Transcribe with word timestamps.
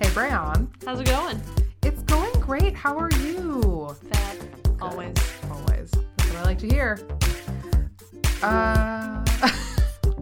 Hey, 0.00 0.06
Brayon. 0.10 0.68
How's 0.86 1.00
it 1.00 1.06
going? 1.06 1.40
It's 1.82 2.02
going 2.04 2.32
great. 2.40 2.74
How 2.74 2.96
are 2.96 3.10
you? 3.20 3.96
Fab. 4.12 4.36
Always. 4.80 5.16
Always. 5.50 5.90
That's 5.90 6.30
what 6.30 6.38
I 6.38 6.42
like 6.44 6.58
to 6.58 6.68
hear. 6.68 7.00
Uh, 8.40 9.24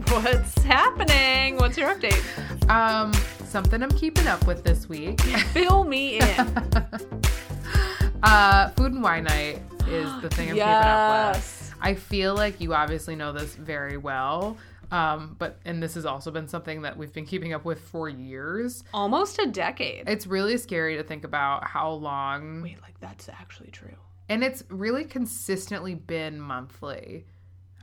What's 0.08 0.62
happening? 0.62 1.56
What's 1.58 1.76
your 1.76 1.94
update? 1.94 2.22
um, 2.70 3.12
something 3.44 3.82
I'm 3.82 3.90
keeping 3.90 4.26
up 4.26 4.46
with 4.46 4.64
this 4.64 4.88
week. 4.88 5.20
Fill 5.52 5.84
me 5.84 6.20
in. 6.20 6.24
uh, 8.22 8.70
food 8.70 8.92
and 8.92 9.02
wine 9.02 9.24
night 9.24 9.60
is 9.88 10.10
the 10.22 10.30
thing 10.30 10.48
I'm 10.48 10.54
keeping 10.54 10.62
up 10.62 11.34
with. 11.34 11.44
yes. 11.44 11.72
I 11.82 11.94
feel 11.94 12.34
like 12.34 12.62
you 12.62 12.72
obviously 12.72 13.14
know 13.14 13.32
this 13.32 13.54
very 13.54 13.98
well. 13.98 14.56
Um, 14.90 15.36
but 15.38 15.58
and 15.64 15.82
this 15.82 15.94
has 15.94 16.06
also 16.06 16.30
been 16.30 16.48
something 16.48 16.82
that 16.82 16.96
we've 16.96 17.12
been 17.12 17.26
keeping 17.26 17.52
up 17.52 17.64
with 17.64 17.80
for 17.80 18.08
years. 18.08 18.84
Almost 18.94 19.38
a 19.38 19.46
decade. 19.46 20.08
It's 20.08 20.26
really 20.26 20.56
scary 20.56 20.96
to 20.96 21.02
think 21.02 21.24
about 21.24 21.64
how 21.64 21.90
long 21.90 22.62
Wait, 22.62 22.80
like 22.82 22.98
that's 23.00 23.28
actually 23.28 23.70
true. 23.70 23.96
and 24.28 24.44
it's 24.44 24.62
really 24.68 25.04
consistently 25.04 25.94
been 25.94 26.40
monthly. 26.40 27.26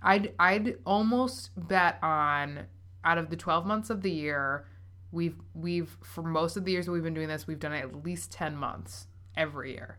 I'd 0.02 0.34
I'd 0.40 0.78
almost 0.86 1.52
bet 1.56 1.98
on 2.02 2.66
out 3.06 3.18
of 3.18 3.30
the 3.30 3.36
12 3.36 3.66
months 3.66 3.90
of 3.90 4.02
the 4.02 4.12
year, 4.12 4.66
we've 5.12 5.36
we've 5.54 5.98
for 6.04 6.24
most 6.24 6.58
of 6.58 6.66
the 6.66 6.72
years 6.72 6.86
that 6.86 6.92
we've 6.92 7.04
been 7.04 7.14
doing 7.14 7.28
this, 7.28 7.48
we've 7.48 7.60
done 7.60 7.74
it 7.74 7.84
at 7.84 8.04
least 8.06 8.32
10 8.32 8.56
months 8.56 9.08
every 9.36 9.72
year. 9.74 9.98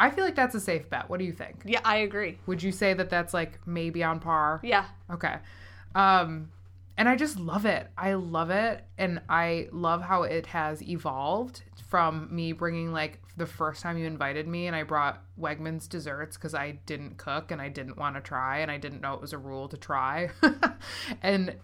I 0.00 0.10
feel 0.10 0.24
like 0.24 0.36
that's 0.36 0.54
a 0.54 0.60
safe 0.60 0.88
bet. 0.88 1.10
What 1.10 1.18
do 1.18 1.24
you 1.24 1.32
think? 1.32 1.62
Yeah, 1.64 1.80
I 1.84 1.96
agree. 1.98 2.38
Would 2.46 2.62
you 2.62 2.70
say 2.70 2.94
that 2.94 3.10
that's 3.10 3.34
like 3.34 3.58
maybe 3.66 4.04
on 4.04 4.20
par? 4.20 4.60
Yeah. 4.62 4.84
Okay. 5.10 5.36
Um 5.94 6.50
and 6.96 7.08
I 7.08 7.14
just 7.14 7.38
love 7.38 7.64
it. 7.64 7.86
I 7.96 8.14
love 8.14 8.50
it 8.50 8.84
and 8.98 9.20
I 9.28 9.68
love 9.70 10.02
how 10.02 10.24
it 10.24 10.46
has 10.46 10.82
evolved 10.82 11.62
from 11.88 12.28
me 12.34 12.50
bringing 12.50 12.92
like 12.92 13.20
the 13.36 13.46
first 13.46 13.82
time 13.82 13.96
you 13.96 14.04
invited 14.04 14.48
me 14.48 14.66
and 14.66 14.74
I 14.74 14.82
brought 14.82 15.22
Wegmans 15.40 15.88
desserts 15.88 16.36
cuz 16.36 16.54
I 16.54 16.72
didn't 16.86 17.16
cook 17.16 17.52
and 17.52 17.62
I 17.62 17.68
didn't 17.68 17.98
want 17.98 18.16
to 18.16 18.20
try 18.20 18.58
and 18.58 18.70
I 18.70 18.78
didn't 18.78 19.00
know 19.00 19.14
it 19.14 19.20
was 19.20 19.32
a 19.32 19.38
rule 19.38 19.68
to 19.68 19.76
try. 19.76 20.30
and 21.22 21.54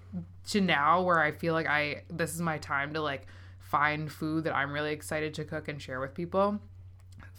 to 0.50 0.60
now 0.60 1.02
where 1.02 1.20
I 1.20 1.32
feel 1.32 1.52
like 1.52 1.66
I 1.66 2.04
this 2.08 2.32
is 2.32 2.40
my 2.40 2.58
time 2.58 2.94
to 2.94 3.00
like 3.00 3.26
find 3.58 4.12
food 4.12 4.44
that 4.44 4.54
I'm 4.54 4.72
really 4.72 4.92
excited 4.92 5.34
to 5.34 5.44
cook 5.44 5.66
and 5.66 5.82
share 5.82 5.98
with 5.98 6.14
people. 6.14 6.60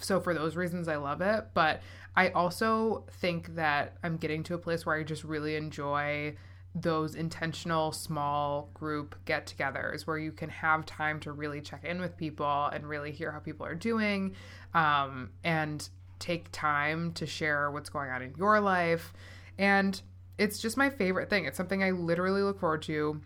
So 0.01 0.19
for 0.19 0.33
those 0.33 0.57
reasons 0.57 0.89
I 0.89 0.97
love 0.97 1.21
it, 1.21 1.45
but 1.53 1.81
I 2.13 2.29
also 2.29 3.05
think 3.21 3.55
that 3.55 3.95
I'm 4.03 4.17
getting 4.17 4.43
to 4.43 4.53
a 4.53 4.57
place 4.57 4.85
where 4.85 4.97
I 4.97 5.03
just 5.03 5.23
really 5.23 5.55
enjoy 5.55 6.35
those 6.75 7.15
intentional 7.15 7.91
small 7.91 8.69
group 8.73 9.15
get-togethers 9.25 10.05
where 10.05 10.17
you 10.17 10.31
can 10.31 10.49
have 10.49 10.85
time 10.85 11.19
to 11.21 11.31
really 11.31 11.61
check 11.61 11.83
in 11.85 12.01
with 12.01 12.17
people 12.17 12.65
and 12.73 12.87
really 12.87 13.11
hear 13.11 13.31
how 13.31 13.39
people 13.39 13.65
are 13.65 13.75
doing 13.75 14.35
um, 14.73 15.29
and 15.43 15.89
take 16.19 16.51
time 16.51 17.13
to 17.13 17.25
share 17.25 17.71
what's 17.71 17.89
going 17.89 18.09
on 18.09 18.21
in 18.21 18.33
your 18.37 18.59
life. 18.59 19.13
And 19.57 19.99
it's 20.37 20.59
just 20.59 20.75
my 20.75 20.89
favorite 20.89 21.29
thing. 21.29 21.45
It's 21.45 21.57
something 21.57 21.81
i 21.81 21.91
literally 21.91 22.41
look 22.41 22.59
forward 22.59 22.81
to 22.83 23.21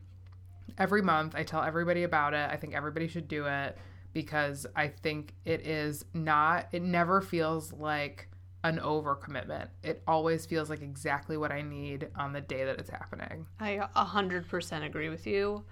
every 0.77 1.02
month. 1.02 1.33
I 1.36 1.44
tell 1.44 1.64
everybody 1.64 2.03
about 2.03 2.33
it. 2.36 2.50
I 2.52 2.55
think 2.55 2.75
everybody 2.75 3.08
should 3.08 3.27
do 3.27 3.45
it 3.47 3.77
because 4.14 4.66
i 4.75 4.88
think 4.88 5.33
it 5.45 5.66
is 5.67 6.05
not 6.14 6.67
it 6.72 6.81
never 6.81 7.22
feels 7.22 7.72
like 7.73 8.28
an 8.63 8.77
overcommitment 8.79 9.67
it 9.83 10.03
always 10.07 10.45
feels 10.45 10.69
like 10.69 10.81
exactly 10.81 11.38
what 11.38 11.52
i 11.52 11.61
need 11.61 12.07
on 12.17 12.33
the 12.33 12.41
day 12.41 12.65
that 12.65 12.77
it's 12.77 12.89
happening 12.89 13.45
I 13.59 13.88
a 13.95 14.03
hundred 14.03 14.47
percent 14.49 14.83
agree 14.83 15.09
with 15.09 15.25
you. 15.25 15.63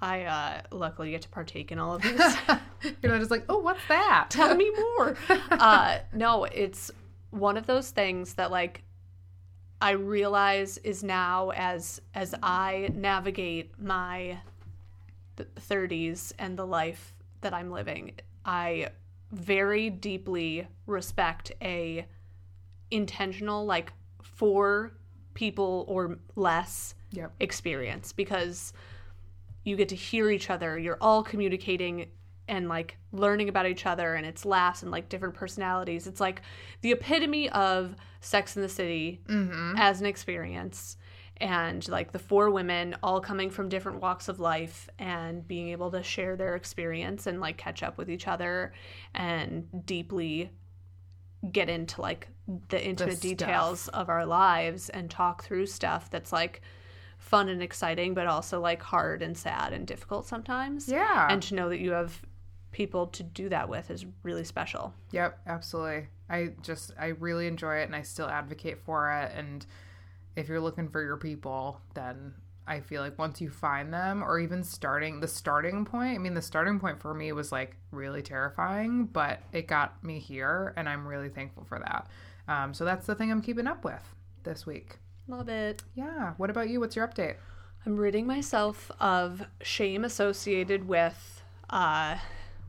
I 0.00 0.22
uh, 0.22 0.60
luckily 0.70 1.10
get 1.10 1.22
to 1.22 1.28
partake 1.28 1.72
in 1.72 1.80
all 1.80 1.96
of 1.96 2.02
these. 2.02 2.20
you're 3.02 3.10
not 3.12 3.18
just 3.18 3.32
like 3.32 3.44
oh 3.48 3.58
what's 3.58 3.84
that 3.88 4.26
Tell 4.30 4.54
me 4.54 4.70
more. 4.70 5.16
uh, 5.50 5.98
no, 6.12 6.44
it's 6.44 6.92
one 7.30 7.56
of 7.56 7.66
those 7.66 7.90
things 7.90 8.34
that 8.34 8.52
like 8.52 8.84
I 9.80 9.90
realize 9.92 10.78
is 10.78 11.02
now 11.02 11.50
as 11.50 12.00
as 12.14 12.34
I 12.42 12.90
navigate 12.94 13.72
my 13.80 14.38
th- 15.36 15.48
30s 15.56 16.32
and 16.38 16.56
the 16.56 16.66
life 16.66 17.14
that 17.40 17.52
I'm 17.52 17.70
living, 17.72 18.12
I 18.44 18.90
very 19.32 19.90
deeply 19.90 20.68
respect 20.86 21.50
a 21.60 22.06
intentional 22.90 23.64
like 23.64 23.92
for 24.22 24.92
people 25.34 25.84
or 25.88 26.18
less 26.36 26.94
Yep. 27.10 27.32
experience 27.40 28.12
because 28.12 28.72
you 29.64 29.76
get 29.76 29.88
to 29.90 29.96
hear 29.96 30.30
each 30.30 30.50
other. 30.50 30.78
You're 30.78 30.98
all 31.00 31.22
communicating 31.22 32.10
and 32.48 32.68
like 32.68 32.96
learning 33.12 33.48
about 33.48 33.66
each 33.66 33.86
other 33.86 34.14
and 34.14 34.26
its 34.26 34.44
laughs 34.44 34.82
and 34.82 34.90
like 34.90 35.08
different 35.08 35.34
personalities. 35.34 36.06
It's 36.06 36.20
like 36.20 36.42
the 36.80 36.92
epitome 36.92 37.48
of 37.50 37.94
Sex 38.20 38.56
in 38.56 38.62
the 38.62 38.68
City 38.68 39.20
mm-hmm. 39.28 39.74
as 39.76 40.00
an 40.00 40.06
experience. 40.06 40.96
And 41.40 41.86
like 41.88 42.10
the 42.10 42.18
four 42.18 42.50
women 42.50 42.96
all 43.02 43.20
coming 43.20 43.48
from 43.48 43.68
different 43.68 44.00
walks 44.00 44.28
of 44.28 44.40
life 44.40 44.88
and 44.98 45.46
being 45.46 45.68
able 45.68 45.90
to 45.92 46.02
share 46.02 46.34
their 46.34 46.56
experience 46.56 47.26
and 47.26 47.40
like 47.40 47.56
catch 47.56 47.82
up 47.82 47.96
with 47.96 48.10
each 48.10 48.26
other 48.26 48.72
and 49.14 49.86
deeply 49.86 50.50
get 51.52 51.68
into 51.68 52.00
like 52.00 52.28
the 52.68 52.84
intimate 52.84 53.18
stuff. 53.18 53.22
details 53.22 53.88
of 53.88 54.08
our 54.08 54.26
lives 54.26 54.88
and 54.90 55.10
talk 55.10 55.44
through 55.44 55.66
stuff 55.66 56.10
that's 56.10 56.32
like 56.32 56.62
fun 57.18 57.48
and 57.48 57.62
exciting 57.62 58.14
but 58.14 58.26
also 58.26 58.60
like 58.60 58.82
hard 58.82 59.22
and 59.22 59.36
sad 59.36 59.72
and 59.72 59.86
difficult 59.86 60.26
sometimes 60.26 60.88
yeah 60.88 61.28
and 61.30 61.42
to 61.42 61.54
know 61.54 61.68
that 61.68 61.78
you 61.78 61.92
have 61.92 62.20
people 62.70 63.06
to 63.06 63.22
do 63.22 63.48
that 63.48 63.68
with 63.68 63.90
is 63.90 64.04
really 64.22 64.44
special 64.44 64.92
Yep, 65.12 65.38
absolutely. 65.46 66.08
I 66.28 66.52
just 66.62 66.92
I 66.98 67.06
really 67.06 67.46
enjoy 67.46 67.78
it 67.78 67.84
and 67.84 67.96
I 67.96 68.02
still 68.02 68.28
advocate 68.28 68.78
for 68.84 69.10
it 69.10 69.32
and 69.34 69.64
if 70.36 70.48
you're 70.48 70.60
looking 70.60 70.88
for 70.88 71.02
your 71.02 71.16
people, 71.16 71.80
then 71.94 72.34
I 72.68 72.80
feel 72.80 73.02
like 73.02 73.18
once 73.18 73.40
you 73.40 73.50
find 73.50 73.92
them 73.92 74.22
or 74.22 74.38
even 74.38 74.62
starting 74.62 75.20
the 75.20 75.26
starting 75.28 75.84
point, 75.84 76.14
I 76.14 76.18
mean 76.18 76.34
the 76.34 76.42
starting 76.42 76.78
point 76.78 77.00
for 77.00 77.14
me 77.14 77.32
was 77.32 77.50
like 77.50 77.76
really 77.90 78.22
terrifying, 78.22 79.06
but 79.06 79.40
it 79.52 79.66
got 79.66 80.02
me 80.04 80.18
here 80.18 80.74
and 80.76 80.88
I'm 80.88 81.06
really 81.06 81.28
thankful 81.30 81.64
for 81.64 81.78
that. 81.78 82.06
Um, 82.46 82.74
so 82.74 82.84
that's 82.84 83.06
the 83.06 83.14
thing 83.14 83.30
I'm 83.30 83.42
keeping 83.42 83.66
up 83.66 83.84
with 83.84 84.02
this 84.44 84.66
week. 84.66 84.98
love 85.26 85.48
it 85.48 85.82
Yeah. 85.94 86.34
What 86.36 86.50
about 86.50 86.68
you? 86.68 86.80
What's 86.80 86.94
your 86.96 87.08
update? 87.08 87.36
i'm 87.86 87.96
ridding 87.96 88.26
myself 88.26 88.90
of 89.00 89.40
shame 89.62 90.04
associated 90.04 90.86
with 90.88 91.42
uh 91.70 92.16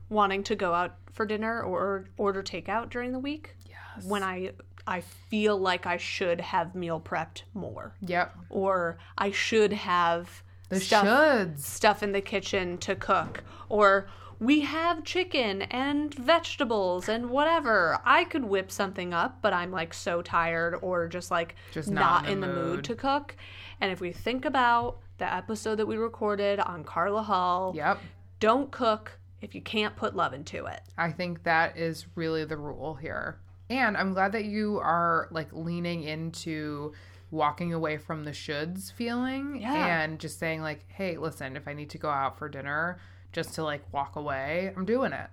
wanting 0.08 0.42
to 0.44 0.54
go 0.54 0.72
out 0.72 0.94
for 1.12 1.26
dinner 1.26 1.60
or 1.62 2.06
order 2.16 2.42
takeout 2.44 2.90
during 2.90 3.10
the 3.12 3.18
week 3.18 3.56
Yes. 3.68 4.04
when 4.06 4.22
i 4.22 4.52
i 4.90 5.00
feel 5.00 5.56
like 5.58 5.86
i 5.86 5.96
should 5.96 6.40
have 6.40 6.74
meal 6.74 7.00
prepped 7.00 7.42
more 7.54 7.94
Yep. 8.02 8.34
or 8.50 8.98
I 9.16 9.30
should 9.30 9.72
have 9.72 10.42
The 10.68 10.80
stuff, 10.80 11.06
shoulds. 11.06 11.60
stuff 11.60 12.02
in 12.02 12.12
the 12.12 12.20
kitchen 12.20 12.76
to 12.78 12.94
cook, 12.94 13.42
or 13.68 14.08
we 14.38 14.60
have 14.62 15.04
chicken 15.04 15.62
and 15.62 16.14
vegetables 16.14 17.08
and 17.10 17.28
whatever. 17.28 17.98
I 18.06 18.24
could 18.24 18.44
whip 18.44 18.70
something 18.72 19.12
up, 19.12 19.42
but 19.42 19.52
I'm 19.52 19.70
like 19.70 19.92
so 19.92 20.22
tired 20.22 20.76
or 20.80 21.08
just 21.08 21.30
like 21.30 21.56
Just 21.72 21.90
not, 21.90 22.22
not 22.22 22.30
in 22.32 22.40
the 22.40 22.46
mood. 22.46 22.84
to 22.84 22.94
cook. 22.94 23.36
And 23.82 23.92
if 23.92 24.00
we 24.00 24.12
think 24.12 24.44
about 24.46 24.98
the 25.18 25.30
episode 25.30 25.74
that 25.76 25.86
we 25.86 25.96
recorded 25.98 26.58
on 26.60 26.84
Carla 26.84 27.22
Hall, 27.22 27.72
Yep. 27.76 27.98
don't 28.38 28.70
cook 28.70 29.18
if 29.42 29.54
you 29.54 29.60
can't 29.60 29.94
put 29.96 30.16
love 30.16 30.32
into 30.32 30.64
it. 30.66 30.80
I 30.96 31.10
think 31.12 31.42
that 31.42 31.76
is 31.76 32.06
really 32.14 32.44
the 32.46 32.56
rule 32.56 32.94
here. 32.94 33.38
And 33.70 33.96
I'm 33.96 34.12
glad 34.12 34.32
that 34.32 34.44
you 34.44 34.78
are 34.80 35.28
like 35.30 35.48
leaning 35.52 36.02
into 36.02 36.92
walking 37.30 37.72
away 37.72 37.96
from 37.96 38.24
the 38.24 38.32
shoulds 38.32 38.92
feeling 38.92 39.60
Yeah. 39.60 40.02
and 40.02 40.18
just 40.18 40.38
saying 40.38 40.60
like, 40.62 40.84
"Hey, 40.88 41.16
listen, 41.16 41.56
if 41.56 41.66
I 41.68 41.72
need 41.72 41.88
to 41.90 41.98
go 41.98 42.10
out 42.10 42.36
for 42.38 42.48
dinner 42.48 42.98
just 43.32 43.54
to 43.54 43.62
like 43.64 43.82
walk 43.92 44.16
away, 44.16 44.72
I'm 44.76 44.84
doing 44.84 45.12
it." 45.12 45.30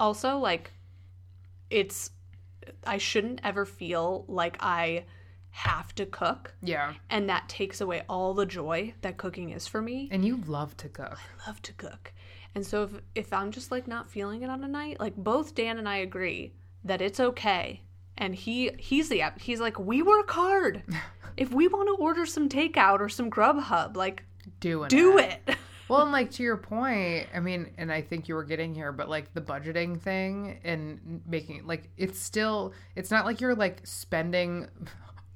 also 0.00 0.38
like 0.38 0.72
it's 1.70 2.10
i 2.86 2.98
shouldn't 2.98 3.40
ever 3.44 3.64
feel 3.64 4.24
like 4.26 4.56
i 4.60 5.04
have 5.50 5.94
to 5.94 6.04
cook 6.04 6.52
Yeah. 6.62 6.94
and 7.08 7.28
that 7.28 7.48
takes 7.48 7.80
away 7.80 8.02
all 8.08 8.34
the 8.34 8.44
joy 8.44 8.94
that 9.02 9.16
cooking 9.18 9.50
is 9.50 9.66
for 9.68 9.80
me 9.80 10.08
And 10.10 10.24
you 10.24 10.38
love 10.46 10.76
to 10.78 10.88
cook. 10.88 11.16
i 11.16 11.46
love 11.48 11.62
to 11.62 11.72
cook 11.74 12.12
and 12.56 12.66
so 12.66 12.82
if, 12.82 12.90
if 13.14 13.32
i'm 13.32 13.52
just 13.52 13.70
like 13.70 13.86
not 13.86 14.10
feeling 14.10 14.42
it 14.42 14.50
on 14.50 14.64
a 14.64 14.68
night 14.68 14.98
like 14.98 15.14
both 15.16 15.54
dan 15.54 15.78
and 15.78 15.88
i 15.88 15.98
agree 15.98 16.52
that 16.84 17.00
it's 17.00 17.20
okay. 17.20 17.82
And 18.16 18.34
he 18.34 18.70
he's 18.78 19.08
the 19.08 19.22
he's 19.40 19.60
like 19.60 19.78
we 19.78 20.02
work 20.02 20.30
hard. 20.30 20.82
If 21.36 21.52
we 21.52 21.66
want 21.66 21.88
to 21.88 22.00
order 22.00 22.26
some 22.26 22.48
takeout 22.48 23.00
or 23.00 23.08
some 23.08 23.28
grubhub 23.28 23.96
like 23.96 24.22
Doing 24.60 24.88
do 24.88 25.18
it. 25.18 25.40
Do 25.46 25.48
it. 25.48 25.56
Well, 25.88 26.02
and 26.02 26.12
like 26.12 26.30
to 26.32 26.42
your 26.42 26.56
point, 26.56 27.26
I 27.34 27.40
mean, 27.40 27.72
and 27.76 27.92
I 27.92 28.00
think 28.00 28.28
you 28.28 28.34
were 28.34 28.44
getting 28.44 28.74
here, 28.74 28.92
but 28.92 29.08
like 29.08 29.34
the 29.34 29.40
budgeting 29.40 30.00
thing 30.00 30.60
and 30.64 31.20
making 31.26 31.66
like 31.66 31.90
it's 31.96 32.18
still 32.18 32.72
it's 32.96 33.10
not 33.10 33.26
like 33.26 33.40
you're 33.40 33.54
like 33.54 33.80
spending 33.84 34.68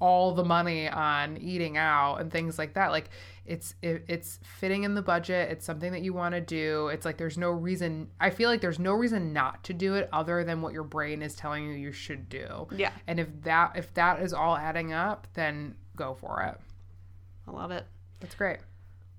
all 0.00 0.32
the 0.32 0.44
money 0.44 0.88
on 0.88 1.36
eating 1.38 1.76
out 1.76 2.16
and 2.16 2.30
things 2.30 2.58
like 2.58 2.74
that. 2.74 2.90
Like 2.90 3.10
it's 3.46 3.74
it, 3.82 4.04
it's 4.08 4.38
fitting 4.42 4.84
in 4.84 4.94
the 4.94 5.02
budget. 5.02 5.50
It's 5.50 5.64
something 5.64 5.92
that 5.92 6.02
you 6.02 6.12
want 6.12 6.34
to 6.34 6.40
do. 6.40 6.88
It's 6.88 7.04
like 7.04 7.16
there's 7.16 7.38
no 7.38 7.50
reason. 7.50 8.10
I 8.20 8.30
feel 8.30 8.48
like 8.50 8.60
there's 8.60 8.78
no 8.78 8.92
reason 8.92 9.32
not 9.32 9.64
to 9.64 9.74
do 9.74 9.94
it 9.94 10.08
other 10.12 10.44
than 10.44 10.62
what 10.62 10.72
your 10.72 10.84
brain 10.84 11.22
is 11.22 11.34
telling 11.34 11.64
you 11.64 11.72
you 11.72 11.92
should 11.92 12.28
do. 12.28 12.68
Yeah. 12.74 12.92
And 13.06 13.18
if 13.18 13.28
that 13.42 13.72
if 13.74 13.92
that 13.94 14.20
is 14.20 14.32
all 14.32 14.56
adding 14.56 14.92
up, 14.92 15.26
then 15.34 15.74
go 15.96 16.14
for 16.14 16.42
it. 16.42 16.60
I 17.48 17.50
love 17.50 17.70
it. 17.70 17.86
That's 18.20 18.34
great. 18.34 18.58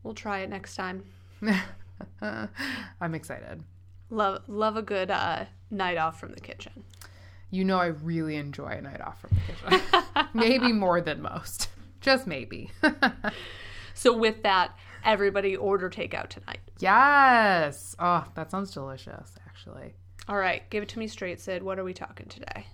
We'll 0.04 0.14
try 0.14 0.40
it 0.40 0.50
next 0.50 0.76
time. 0.76 1.04
I'm 2.22 3.16
excited. 3.16 3.64
Love 4.10 4.44
love 4.48 4.78
a 4.78 4.82
good 4.82 5.12
uh, 5.12 5.46
night 5.70 5.98
off 5.98 6.20
from 6.20 6.34
the 6.34 6.40
kitchen. 6.40 6.84
You 7.52 7.66
know, 7.66 7.78
I 7.80 7.88
really 7.88 8.36
enjoy 8.36 8.70
a 8.70 8.82
night 8.82 9.02
off 9.02 9.20
from 9.22 9.32
the 9.32 9.80
kitchen. 9.80 10.28
maybe 10.34 10.72
more 10.72 11.02
than 11.02 11.22
most. 11.22 11.70
Just 12.02 12.28
maybe. 12.28 12.72
So 13.96 14.16
with 14.16 14.44
that, 14.44 14.78
everybody 15.04 15.58
order 15.58 15.90
takeout 15.90 16.30
tonight. 16.30 16.60
yes. 16.80 17.98
Oh, 18.00 18.24
that 18.36 18.50
sounds 18.50 18.72
delicious, 18.72 19.36
actually. 19.46 19.94
All 20.30 20.38
right, 20.38 20.70
give 20.70 20.84
it 20.84 20.88
to 20.90 21.00
me 21.00 21.08
straight, 21.10 21.42
Sid. 21.42 21.64
What 21.64 21.78
are 21.80 21.84
we 21.84 21.94
talking 21.94 22.28
today? 22.28 22.68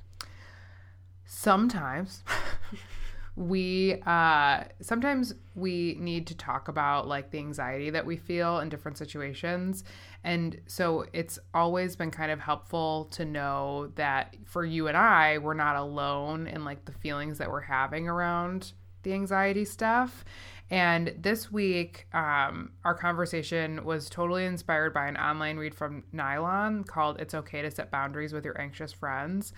sometimes 1.27 2.21
we 3.35 4.01
uh 4.05 4.63
sometimes 4.79 5.33
we 5.55 5.97
need 5.99 6.25
to 6.27 6.35
talk 6.35 6.67
about 6.69 7.07
like 7.07 7.31
the 7.31 7.37
anxiety 7.37 7.89
that 7.89 8.05
we 8.05 8.15
feel 8.15 8.59
in 8.59 8.69
different 8.69 8.97
situations. 8.97 9.83
And 10.23 10.61
so 10.67 11.05
it's 11.13 11.37
always 11.53 11.95
been 11.95 12.11
kind 12.11 12.31
of 12.31 12.39
helpful 12.39 13.05
to 13.11 13.25
know 13.25 13.91
that 13.95 14.35
for 14.45 14.65
you 14.65 14.87
and 14.87 14.95
I 14.95 15.37
we're 15.39 15.53
not 15.53 15.75
alone 15.75 16.47
in 16.47 16.63
like 16.63 16.85
the 16.85 16.93
feelings 16.93 17.37
that 17.39 17.49
we're 17.49 17.61
having 17.61 18.07
around 18.07 18.71
the 19.03 19.13
anxiety 19.13 19.65
stuff. 19.65 20.23
And 20.71 21.13
this 21.19 21.51
week 21.51 22.07
um, 22.13 22.71
our 22.85 22.95
conversation 22.95 23.83
was 23.83 24.09
totally 24.09 24.45
inspired 24.45 24.93
by 24.93 25.07
an 25.07 25.17
online 25.17 25.57
read 25.57 25.75
from 25.75 26.03
nylon 26.13 26.85
called 26.85 27.19
it's 27.19 27.33
okay 27.33 27.61
to 27.61 27.69
set 27.69 27.91
boundaries 27.91 28.31
with 28.31 28.45
your 28.45 28.59
anxious 28.59 28.93
friends. 28.93 29.51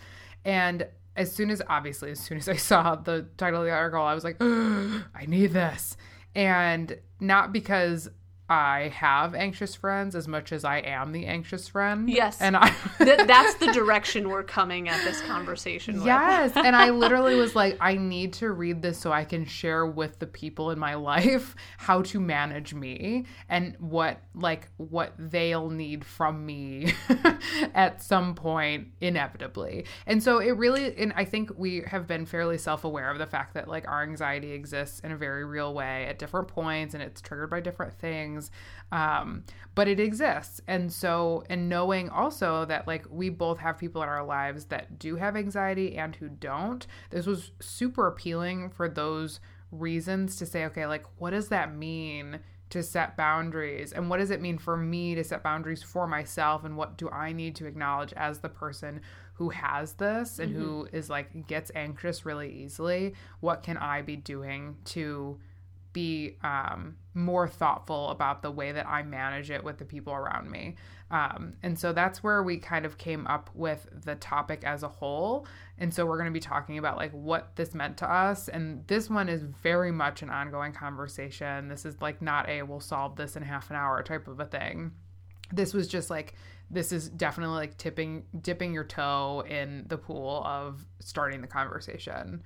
And 0.44 0.88
as 1.18 1.32
soon 1.32 1.50
as 1.50 1.62
obviously 1.68 2.12
as 2.12 2.20
soon 2.20 2.38
as 2.38 2.48
I 2.48 2.56
saw 2.70 2.96
the 2.96 3.26
title 3.38 3.62
of 3.62 3.66
the 3.66 3.72
article, 3.72 4.02
I 4.02 4.14
was 4.14 4.24
like, 4.24 4.38
I 4.42 5.26
need 5.28 5.52
this. 5.52 5.98
And 6.36 6.98
not 7.20 7.52
because 7.52 8.10
I 8.50 8.94
have 8.96 9.36
anxious 9.36 9.76
friends 9.76 10.16
as 10.16 10.28
much 10.28 10.54
as 10.54 10.64
I 10.64 10.78
am 10.78 11.12
the 11.12 11.26
anxious 11.26 11.68
friend. 11.68 12.10
Yes. 12.10 12.40
And 12.40 12.56
I 12.56 12.70
Th- 12.98 13.28
that's 13.28 13.56
the 13.56 13.72
direction 13.74 14.30
we're 14.30 14.44
coming 14.44 14.88
at 14.88 15.04
this 15.04 15.20
conversation. 15.22 16.02
Yes. 16.04 16.54
and 16.56 16.76
I 16.76 16.90
literally 16.92 17.36
was 17.36 17.56
like, 17.56 17.78
I 17.82 17.96
need 17.96 18.34
to 18.34 18.52
read 18.52 18.82
this 18.82 18.98
so 18.98 19.12
I 19.12 19.26
can 19.26 19.46
share 19.46 19.86
with 19.86 20.20
the 20.20 20.28
people 20.28 20.72
in 20.72 20.80
my 20.80 20.96
life 20.96 21.56
how 21.78 22.02
to 22.04 22.20
manage 22.20 22.74
me 22.74 23.26
and 23.50 23.76
what 23.80 24.22
like 24.34 24.70
what 24.78 25.14
they'll 25.18 25.70
need 25.70 26.06
from 26.06 26.46
me 26.46 26.94
at 27.74 28.02
some 28.02 28.34
point 28.34 28.88
inevitably. 29.02 29.86
And 30.06 30.24
so 30.24 30.40
it 30.40 30.52
really 30.52 30.98
and 30.98 31.12
I 31.16 31.26
think 31.26 31.52
we 31.58 31.84
have 31.88 32.08
been 32.08 32.26
fairly 32.26 32.58
self-aware 32.58 33.12
of 33.12 33.18
the 33.18 33.26
fact 33.26 33.56
that 33.56 33.68
like 33.68 33.88
our 33.88 34.04
anxiety 34.04 34.52
exists 34.52 35.02
in 35.02 35.12
a 35.12 35.18
very 35.18 35.44
real 35.44 35.74
way 35.74 36.06
at 36.06 36.18
different 36.18 36.48
points 36.48 36.94
and 36.94 37.04
it's 37.04 37.20
triggered 37.20 37.50
by 37.50 37.60
different 37.60 37.94
things. 38.00 38.37
Um, 38.92 39.44
but 39.76 39.88
it 39.88 40.00
exists. 40.00 40.62
And 40.68 40.92
so 40.92 41.44
and 41.50 41.70
knowing 41.70 42.10
also 42.10 42.66
that 42.66 42.88
like 42.88 43.06
we 43.10 43.30
both 43.30 43.60
have 43.60 43.78
people 43.78 44.02
in 44.02 44.10
our 44.10 44.26
lives 44.26 44.66
that 44.66 44.98
do 44.98 45.16
have 45.16 45.36
anxiety 45.36 45.98
and 45.98 46.16
who 46.16 46.30
don't, 46.30 46.86
this 47.10 47.26
was 47.26 47.52
super 47.60 48.08
appealing 48.08 48.70
for 48.70 48.90
those 48.90 49.40
reasons 49.72 50.36
to 50.38 50.46
say, 50.46 50.66
okay, 50.66 50.86
like 50.86 51.06
what 51.18 51.32
does 51.32 51.50
that 51.50 51.76
mean? 51.76 52.40
to 52.70 52.84
set 52.84 53.16
boundaries 53.16 53.94
and 53.94 54.10
what 54.10 54.18
does 54.18 54.32
it 54.32 54.42
mean 54.42 54.58
for 54.58 54.76
me 54.76 55.16
to 55.16 55.24
set 55.24 55.42
boundaries 55.42 55.82
for 55.82 56.06
myself 56.06 56.66
and 56.66 56.76
what 56.76 56.98
do 56.98 57.10
i 57.10 57.32
need 57.32 57.56
to 57.56 57.66
acknowledge 57.66 58.14
as 58.14 58.40
the 58.40 58.50
person 58.50 59.00
who 59.36 59.50
has 59.50 59.94
this 59.94 60.40
and 60.40 60.54
who 60.54 60.88
is 60.92 61.10
like 61.10 61.48
gets 61.48 61.72
anxious 61.76 62.26
really 62.26 62.52
easily 62.52 63.14
what 63.40 63.64
can 63.64 63.78
i 63.78 64.02
be 64.02 64.16
doing 64.16 64.76
to 64.84 65.40
be 65.94 66.38
um, 66.44 66.96
more 67.14 67.48
thoughtful 67.48 68.10
about 68.10 68.42
the 68.42 68.52
way 68.52 68.72
that 68.72 68.88
I 68.88 69.04
manage 69.04 69.50
it 69.50 69.64
with 69.64 69.78
the 69.78 69.86
people 69.86 70.14
around 70.14 70.50
me. 70.50 70.76
Um, 71.10 71.54
and 71.64 71.80
so 71.80 71.94
that's 71.94 72.22
where 72.22 72.44
we 72.44 72.58
kind 72.58 72.86
of 72.86 72.98
came 72.98 73.26
up 73.28 73.50
with 73.54 73.88
the 74.04 74.16
topic 74.16 74.64
as 74.64 74.84
a 74.84 74.88
whole. 74.88 75.48
And 75.78 75.94
so 75.94 76.06
we're 76.06 76.18
going 76.18 76.30
to 76.30 76.34
be 76.34 76.40
talking 76.40 76.78
about 76.78 76.98
like 76.98 77.12
what 77.12 77.56
this 77.56 77.74
meant 77.74 77.98
to 77.98 78.12
us. 78.12 78.48
And 78.48 78.86
this 78.88 79.10
one 79.10 79.30
is 79.30 79.42
very 79.42 79.92
much 79.92 80.22
an 80.22 80.30
ongoing 80.30 80.74
conversation. 80.74 81.70
This 81.70 81.86
is 81.86 82.02
like 82.02 82.22
not 82.22 82.50
a 82.50 82.62
we'll 82.64 82.80
solve 82.80 83.16
this 83.16 83.36
in 83.36 83.44
half 83.44 83.70
an 83.70 83.76
hour 83.76 84.04
type 84.04 84.28
of 84.28 84.40
a 84.40 84.46
thing. 84.46 84.92
This 85.52 85.74
was 85.74 85.88
just 85.88 86.10
like, 86.10 86.34
this 86.70 86.92
is 86.92 87.08
definitely 87.10 87.56
like 87.56 87.78
tipping, 87.78 88.26
dipping 88.42 88.74
your 88.74 88.84
toe 88.84 89.46
in 89.48 89.86
the 89.88 89.98
pool 89.98 90.44
of 90.46 90.86
starting 91.00 91.40
the 91.40 91.48
conversation. 91.48 92.44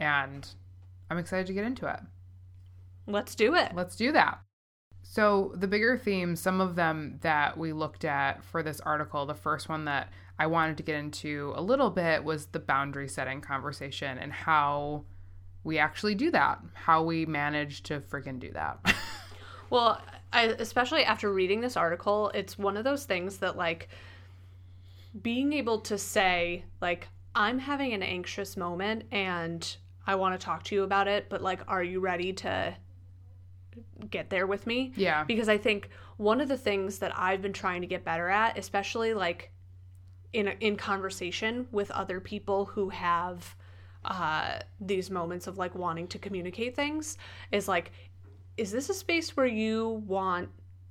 And 0.00 0.48
I'm 1.10 1.18
excited 1.18 1.46
to 1.48 1.52
get 1.52 1.64
into 1.64 1.86
it. 1.86 2.00
Let's 3.08 3.34
do 3.34 3.54
it. 3.54 3.72
Let's 3.74 3.96
do 3.96 4.12
that. 4.12 4.40
So, 5.02 5.52
the 5.56 5.66
bigger 5.66 5.96
themes, 5.96 6.38
some 6.38 6.60
of 6.60 6.74
them 6.76 7.18
that 7.22 7.56
we 7.56 7.72
looked 7.72 8.04
at 8.04 8.44
for 8.44 8.62
this 8.62 8.78
article, 8.80 9.24
the 9.24 9.34
first 9.34 9.68
one 9.68 9.86
that 9.86 10.12
I 10.38 10.46
wanted 10.46 10.76
to 10.76 10.82
get 10.82 10.96
into 10.96 11.52
a 11.56 11.62
little 11.62 11.90
bit 11.90 12.22
was 12.22 12.46
the 12.46 12.58
boundary 12.58 13.08
setting 13.08 13.40
conversation 13.40 14.18
and 14.18 14.32
how 14.32 15.04
we 15.64 15.78
actually 15.78 16.14
do 16.14 16.30
that, 16.32 16.60
how 16.74 17.02
we 17.02 17.24
manage 17.26 17.82
to 17.84 18.00
freaking 18.00 18.38
do 18.38 18.52
that. 18.52 18.94
Well, 19.70 20.00
I, 20.32 20.44
especially 20.44 21.04
after 21.04 21.32
reading 21.32 21.60
this 21.60 21.76
article, 21.76 22.30
it's 22.34 22.58
one 22.58 22.76
of 22.76 22.84
those 22.84 23.04
things 23.04 23.38
that 23.38 23.56
like 23.56 23.88
being 25.20 25.52
able 25.52 25.80
to 25.80 25.98
say 25.98 26.64
like 26.80 27.08
I'm 27.34 27.58
having 27.58 27.92
an 27.92 28.02
anxious 28.02 28.56
moment 28.56 29.04
and 29.10 29.76
I 30.06 30.14
want 30.14 30.38
to 30.38 30.44
talk 30.44 30.64
to 30.64 30.74
you 30.74 30.84
about 30.84 31.08
it, 31.08 31.28
but 31.28 31.42
like 31.42 31.60
are 31.68 31.82
you 31.82 32.00
ready 32.00 32.32
to 32.34 32.74
get 34.10 34.30
there 34.30 34.46
with 34.46 34.66
me? 34.66 34.92
yeah. 34.96 35.24
because 35.24 35.48
I 35.48 35.58
think 35.58 35.88
one 36.16 36.40
of 36.40 36.48
the 36.48 36.56
things 36.56 36.98
that 36.98 37.12
I've 37.16 37.42
been 37.42 37.52
trying 37.52 37.80
to 37.82 37.86
get 37.86 38.04
better 38.04 38.28
at, 38.28 38.58
especially 38.58 39.14
like 39.14 39.50
in 40.32 40.48
in 40.60 40.76
conversation 40.76 41.66
with 41.72 41.90
other 41.92 42.20
people 42.20 42.64
who 42.66 42.88
have 42.90 43.54
uh, 44.04 44.58
these 44.80 45.10
moments 45.10 45.46
of 45.46 45.58
like 45.58 45.74
wanting 45.74 46.06
to 46.08 46.18
communicate 46.18 46.74
things, 46.76 47.16
is 47.52 47.66
like, 47.68 47.90
is 48.56 48.70
this 48.70 48.88
a 48.88 48.94
space 48.94 49.36
where 49.36 49.46
you 49.46 50.02
want 50.06 50.48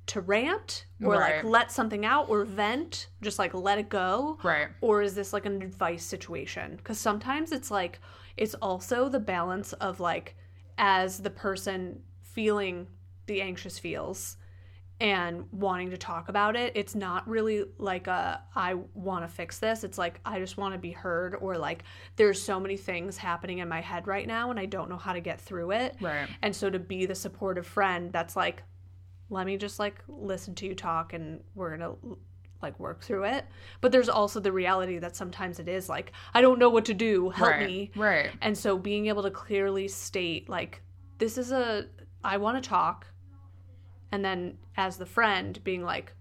to 0.08 0.22
rant 0.22 0.86
or 1.04 1.14
Right. 1.14 1.36
like 1.38 1.44
let 1.44 1.72
something 1.72 2.06
out 2.06 2.30
or 2.30 2.46
vent, 2.46 3.08
just 3.22 3.40
like 3.40 3.54
let 3.54 3.78
it 3.78 3.90
go, 3.90 4.38
Right. 4.44 4.70
or 4.82 5.02
is 5.02 5.16
this 5.16 5.34
like 5.34 5.46
an 5.46 5.62
advice 5.62 6.04
situation? 6.04 6.76
Because 6.78 6.98
sometimes 7.00 7.52
it's 7.52 7.70
like 7.72 8.00
it's 8.38 8.56
also 8.56 9.10
the 9.10 9.20
balance 9.20 9.74
of 9.74 10.00
like 10.00 10.36
as 10.78 11.20
the 11.20 11.30
person 11.30 12.02
feeling 12.38 12.86
the 13.26 13.42
anxious 13.42 13.80
feels 13.80 14.38
and 15.00 15.44
wanting 15.52 15.90
to 15.90 15.98
talk 15.98 16.30
about 16.30 16.56
it 16.56 16.72
it's 16.76 16.94
not 16.94 17.28
really 17.28 17.64
like 17.80 18.06
a 18.06 18.40
i 18.56 18.76
want 18.94 19.24
to 19.24 19.28
fix 19.28 19.58
this 19.58 19.84
it's 19.84 19.98
like 19.98 20.20
i 20.24 20.38
just 20.40 20.56
want 20.56 20.72
to 20.72 20.78
be 20.78 20.92
heard 20.92 21.34
or 21.42 21.58
like 21.58 21.82
there's 22.16 22.40
so 22.40 22.60
many 22.60 22.78
things 22.78 23.18
happening 23.18 23.58
in 23.58 23.68
my 23.68 23.82
head 23.82 24.06
right 24.06 24.28
now 24.28 24.52
and 24.52 24.60
i 24.60 24.68
don't 24.68 24.88
know 24.88 24.98
how 24.98 25.14
to 25.14 25.20
get 25.20 25.42
through 25.42 25.72
it 25.72 25.96
Right. 26.00 26.28
and 26.44 26.56
so 26.56 26.70
to 26.70 26.78
be 26.78 27.08
the 27.08 27.16
supportive 27.16 27.66
friend 27.66 28.12
that's 28.14 28.36
like 28.36 28.62
let 29.32 29.48
me 29.48 29.58
just 29.58 29.80
like 29.80 30.04
listen 30.08 30.54
to 30.56 30.68
you 30.68 30.76
talk 30.76 31.14
and 31.14 31.42
we're 31.56 31.76
gonna 31.76 31.96
like 32.62 32.80
work 32.80 33.02
through 33.02 33.24
it 33.26 33.46
but 33.82 33.92
there's 33.92 34.10
also 34.10 34.40
the 34.40 34.52
reality 34.52 35.00
that 35.00 35.16
sometimes 35.16 35.58
it 35.60 35.68
is 35.68 35.90
like 35.90 36.12
i 36.36 36.42
don't 36.42 36.60
know 36.60 36.70
what 36.70 36.86
to 36.86 36.94
do 36.94 37.30
help 37.32 37.50
right. 37.50 37.66
me 37.68 37.92
Right. 37.96 38.30
and 38.44 38.56
so 38.56 38.78
being 38.78 39.08
able 39.08 39.24
to 39.24 39.32
clearly 39.32 39.88
state 39.88 40.48
like 40.48 40.84
this 41.18 41.40
is 41.40 41.52
a 41.52 41.86
I 42.24 42.38
want 42.38 42.62
to 42.62 42.68
talk 42.68 43.08
and 44.12 44.24
then 44.24 44.58
as 44.76 44.98
the 44.98 45.06
friend 45.06 45.62
being 45.64 45.84
like 45.84 46.14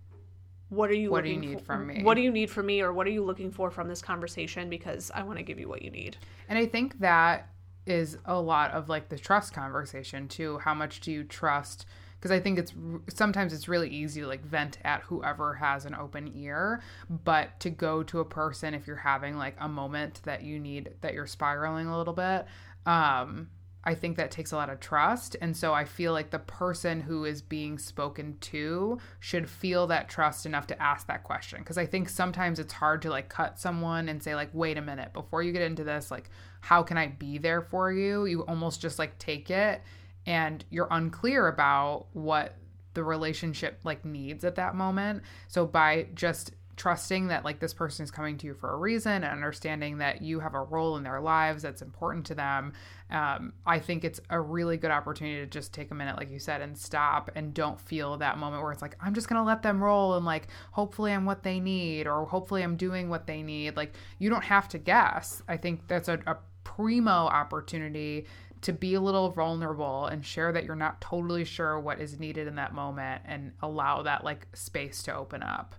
what 0.69 0.91
are 0.91 0.95
you 0.95 1.11
What 1.11 1.23
do 1.23 1.31
you 1.31 1.39
need 1.39 1.61
for- 1.61 1.65
from 1.65 1.87
me? 1.87 2.03
What 2.03 2.15
do 2.15 2.23
you 2.23 2.33
need 2.33 2.51
from 2.51 2.67
me 2.67 2.81
or 2.83 2.93
what 2.93 3.07
are 3.07 3.11
you 3.11 3.25
looking 3.25 3.53
for 3.53 3.71
from 3.71 3.89
this 3.89 4.03
conversation 4.03 4.69
because 4.69 5.13
I 5.15 5.23
want 5.23 5.39
to 5.39 5.45
give 5.45 5.61
you 5.61 5.69
what 5.69 5.83
you 5.83 5.91
need. 5.91 6.17
And 6.49 6.59
I 6.59 6.67
think 6.67 6.99
that 6.99 7.49
is 7.87 8.19
a 8.25 8.41
lot 8.41 8.73
of 8.73 8.89
like 8.89 9.09
the 9.09 9.19
trust 9.19 9.55
conversation 9.55 10.27
too. 10.27 10.59
How 10.59 10.75
much 10.75 11.01
do 11.01 11.13
you 11.13 11.23
trust? 11.23 11.87
Because 12.19 12.33
I 12.33 12.41
think 12.41 12.59
it's 12.59 12.73
sometimes 13.15 13.53
it's 13.53 13.69
really 13.69 13.89
easy 13.89 14.23
to 14.23 14.27
like 14.27 14.45
vent 14.45 14.79
at 14.85 15.03
whoever 15.03 15.55
has 15.55 15.85
an 15.85 15.95
open 15.95 16.33
ear, 16.35 16.83
but 17.09 17.61
to 17.61 17.71
go 17.71 18.03
to 18.03 18.19
a 18.19 18.25
person 18.25 18.75
if 18.75 18.89
you're 18.89 18.97
having 18.97 19.37
like 19.37 19.55
a 19.61 19.69
moment 19.69 20.21
that 20.25 20.43
you 20.43 20.59
need 20.59 20.95
that 21.03 21.15
you're 21.15 21.27
spiraling 21.29 21.87
a 21.87 21.97
little 21.97 22.15
bit, 22.15 22.47
um, 22.87 23.49
I 23.87 23.95
think 23.95 24.17
that 24.17 24.33
takes 24.33 24.51
a 24.51 24.57
lot 24.57 24.69
of 24.69 24.81
trust. 24.81 25.37
And 25.41 25.57
so 25.57 25.73
I 25.73 25.85
feel 25.85 26.13
like 26.13 26.31
the 26.31 26.41
person 26.41 27.01
who 27.01 27.25
is 27.25 27.41
being 27.41 27.79
spoken 27.79 28.37
to 28.41 28.99
should 29.21 29.49
feel 29.49 29.87
that 29.87 30.09
trust 30.09 30.45
enough 30.45 30.67
to 30.67 30.83
ask 30.83 31.07
that 31.07 31.23
question. 31.23 31.61
Because 31.61 31.79
I 31.79 31.87
think 31.87 32.09
sometimes 32.09 32.59
it's 32.59 32.73
hard 32.73 33.01
to 33.03 33.11
like 33.11 33.29
cut 33.29 33.61
someone 33.61 34.09
and 34.09 34.21
say, 34.21 34.35
like, 34.35 34.51
wait 34.53 34.77
a 34.77 34.83
minute, 34.83 35.13
before 35.13 35.45
you 35.45 35.53
get 35.53 35.63
into 35.63 35.85
this, 35.85 36.11
like, 36.11 36.31
how 36.61 36.83
can 36.83 36.99
I 36.99 37.07
be 37.07 37.39
there 37.39 37.63
for 37.63 37.93
you? 37.93 38.27
You 38.27 38.41
almost 38.43 38.81
just 38.81 38.99
like 38.99 39.17
take 39.19 39.51
it 39.51 39.81
and 40.27 40.65
you're 40.69 40.89
unclear 40.91 41.47
about 41.47 42.07
what 42.13 42.57
the 42.95 43.05
relationship 43.05 43.79
like 43.85 44.05
needs 44.05 44.43
at 44.43 44.57
that 44.57 44.75
moment. 44.75 45.23
So 45.47 45.65
by 45.65 46.09
just 46.15 46.51
trusting 46.77 47.29
that 47.29 47.45
like 47.45 47.59
this 47.59 47.75
person 47.75 48.05
is 48.05 48.11
coming 48.11 48.37
to 48.39 48.47
you 48.47 48.55
for 48.55 48.73
a 48.73 48.77
reason 48.77 49.13
and 49.13 49.25
understanding 49.25 49.99
that 49.99 50.23
you 50.23 50.41
have 50.41 50.55
a 50.55 50.63
role 50.63 50.97
in 50.97 51.03
their 51.03 51.21
lives 51.21 51.63
that's 51.63 51.83
important 51.83 52.27
to 52.27 52.35
them 52.35 52.73
um, 53.11 53.53
i 53.65 53.79
think 53.79 54.05
it's 54.05 54.21
a 54.31 54.41
really 54.41 54.77
good 54.77 54.91
opportunity 54.91 55.41
to 55.41 55.47
just 55.47 55.73
take 55.73 55.91
a 55.91 55.95
minute 55.95 56.17
like 56.17 56.31
you 56.31 56.39
said 56.39 56.61
and 56.61 56.77
stop 56.77 57.31
and 57.35 57.55
don't 57.55 57.81
feel 57.81 58.17
that 58.17 58.37
moment 58.39 58.63
where 58.63 58.73
it's 58.73 58.83
like 58.83 58.97
i'm 59.01 59.15
just 59.15 59.29
gonna 59.29 59.45
let 59.45 59.63
them 59.63 59.83
roll 59.83 60.15
and 60.15 60.27
like 60.27 60.49
hopefully 60.73 61.13
i'm 61.13 61.25
what 61.25 61.43
they 61.43 61.59
need 61.59 62.07
or 62.07 62.27
hopefully 62.27 62.63
i'm 62.63 62.77
doing 62.77 63.09
what 63.09 63.27
they 63.27 63.43
need. 63.43 63.77
Like 63.77 63.95
you 64.19 64.31
don't 64.31 64.45
have 64.45 64.69
to 64.71 64.79
guess. 64.79 65.43
I 65.49 65.57
think 65.57 65.89
that's 65.89 66.09
a, 66.09 66.21
a 66.27 66.37
primo 66.65 67.11
opportunity 67.11 68.27
to 68.63 68.73
be 68.73 68.95
a 68.95 69.01
little 69.01 69.31
vulnerable 69.31 70.07
and 70.07 70.25
share 70.25 70.51
that 70.53 70.65
you're 70.65 70.75
not 70.75 71.01
totally 71.01 71.45
sure 71.45 71.79
what 71.79 72.01
is 72.01 72.19
needed 72.19 72.49
in 72.49 72.57
that 72.57 72.75
moment 72.75 73.23
and 73.27 73.53
allow 73.63 74.03
that 74.03 74.25
like 74.25 74.47
space 74.55 75.03
to 75.05 75.15
open 75.15 75.43
up 75.43 75.75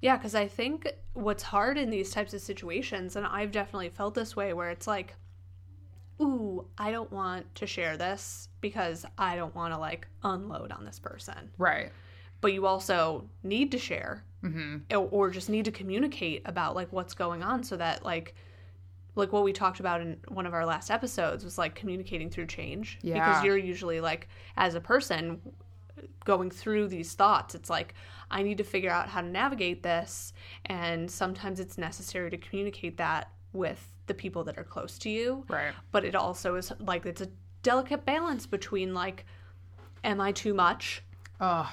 yeah, 0.00 0.16
because 0.16 0.34
I 0.34 0.48
think 0.48 0.90
what's 1.12 1.42
hard 1.42 1.76
in 1.76 1.90
these 1.90 2.10
types 2.10 2.32
of 2.32 2.40
situations, 2.40 3.16
and 3.16 3.26
I've 3.26 3.52
definitely 3.52 3.90
felt 3.90 4.14
this 4.14 4.34
way, 4.34 4.52
where 4.52 4.70
it's 4.70 4.86
like, 4.86 5.14
ooh, 6.20 6.66
I 6.78 6.90
don't 6.90 7.10
want 7.12 7.54
to 7.56 7.66
share 7.66 7.96
this 7.96 8.48
because 8.60 9.04
I 9.18 9.36
don't 9.36 9.54
want 9.54 9.74
to 9.74 9.80
like 9.80 10.06
unload 10.22 10.72
on 10.72 10.84
this 10.84 10.98
person. 10.98 11.50
Right. 11.58 11.92
But 12.40 12.52
you 12.52 12.66
also 12.66 13.28
need 13.42 13.72
to 13.72 13.78
share 13.78 14.24
mm-hmm. 14.42 14.96
or 14.96 15.30
just 15.30 15.50
need 15.50 15.66
to 15.66 15.70
communicate 15.70 16.42
about 16.46 16.74
like 16.74 16.90
what's 16.92 17.14
going 17.14 17.42
on 17.42 17.62
so 17.62 17.76
that 17.76 18.04
like, 18.04 18.34
like 19.14 19.32
what 19.32 19.44
we 19.44 19.52
talked 19.52 19.80
about 19.80 20.00
in 20.00 20.16
one 20.28 20.46
of 20.46 20.54
our 20.54 20.64
last 20.64 20.90
episodes 20.90 21.44
was 21.44 21.58
like 21.58 21.74
communicating 21.74 22.30
through 22.30 22.46
change. 22.46 22.98
Yeah. 23.02 23.14
Because 23.14 23.44
you're 23.44 23.58
usually 23.58 24.00
like, 24.00 24.28
as 24.56 24.74
a 24.74 24.80
person, 24.80 25.40
going 26.24 26.50
through 26.50 26.88
these 26.88 27.12
thoughts. 27.14 27.54
It's 27.54 27.68
like, 27.68 27.94
I 28.30 28.42
need 28.42 28.58
to 28.58 28.64
figure 28.64 28.90
out 28.90 29.08
how 29.08 29.20
to 29.20 29.26
navigate 29.26 29.82
this. 29.82 30.32
And 30.66 31.10
sometimes 31.10 31.60
it's 31.60 31.76
necessary 31.76 32.30
to 32.30 32.36
communicate 32.36 32.96
that 32.98 33.30
with 33.52 33.92
the 34.06 34.14
people 34.14 34.44
that 34.44 34.58
are 34.58 34.64
close 34.64 34.98
to 34.98 35.10
you. 35.10 35.44
Right. 35.48 35.72
But 35.92 36.04
it 36.04 36.14
also 36.14 36.54
is 36.56 36.72
like, 36.78 37.06
it's 37.06 37.20
a 37.20 37.28
delicate 37.62 38.04
balance 38.04 38.46
between 38.46 38.94
like, 38.94 39.24
am 40.04 40.20
I 40.20 40.32
too 40.32 40.54
much? 40.54 41.02
Oh, 41.40 41.72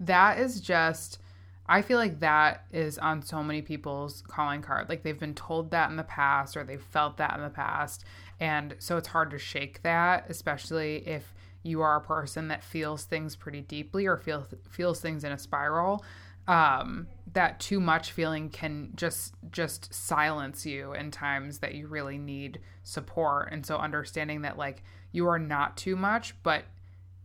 that 0.00 0.38
is 0.38 0.60
just. 0.60 1.18
I 1.66 1.80
feel 1.80 1.98
like 1.98 2.20
that 2.20 2.66
is 2.72 2.98
on 2.98 3.22
so 3.22 3.42
many 3.42 3.62
people's 3.62 4.22
calling 4.28 4.60
card. 4.60 4.90
Like 4.90 5.02
they've 5.02 5.18
been 5.18 5.34
told 5.34 5.70
that 5.70 5.88
in 5.88 5.96
the 5.96 6.02
past 6.02 6.56
or 6.56 6.64
they've 6.64 6.82
felt 6.82 7.16
that 7.16 7.34
in 7.34 7.42
the 7.42 7.48
past. 7.48 8.04
And 8.38 8.76
so 8.78 8.98
it's 8.98 9.08
hard 9.08 9.30
to 9.30 9.38
shake 9.38 9.82
that, 9.82 10.26
especially 10.28 11.08
if 11.08 11.33
you 11.64 11.80
are 11.80 11.96
a 11.96 12.00
person 12.00 12.48
that 12.48 12.62
feels 12.62 13.04
things 13.04 13.34
pretty 13.34 13.62
deeply 13.62 14.06
or 14.06 14.16
feels 14.16 14.46
feels 14.70 15.00
things 15.00 15.24
in 15.24 15.32
a 15.32 15.38
spiral 15.38 16.04
um, 16.46 17.06
that 17.32 17.58
too 17.58 17.80
much 17.80 18.12
feeling 18.12 18.50
can 18.50 18.90
just 18.94 19.34
just 19.50 19.92
silence 19.92 20.64
you 20.64 20.92
in 20.92 21.10
times 21.10 21.58
that 21.58 21.74
you 21.74 21.88
really 21.88 22.18
need 22.18 22.60
support. 22.82 23.48
And 23.50 23.64
so 23.64 23.78
understanding 23.78 24.42
that 24.42 24.58
like 24.58 24.84
you 25.10 25.26
are 25.26 25.38
not 25.38 25.76
too 25.76 25.96
much 25.96 26.34
but 26.42 26.64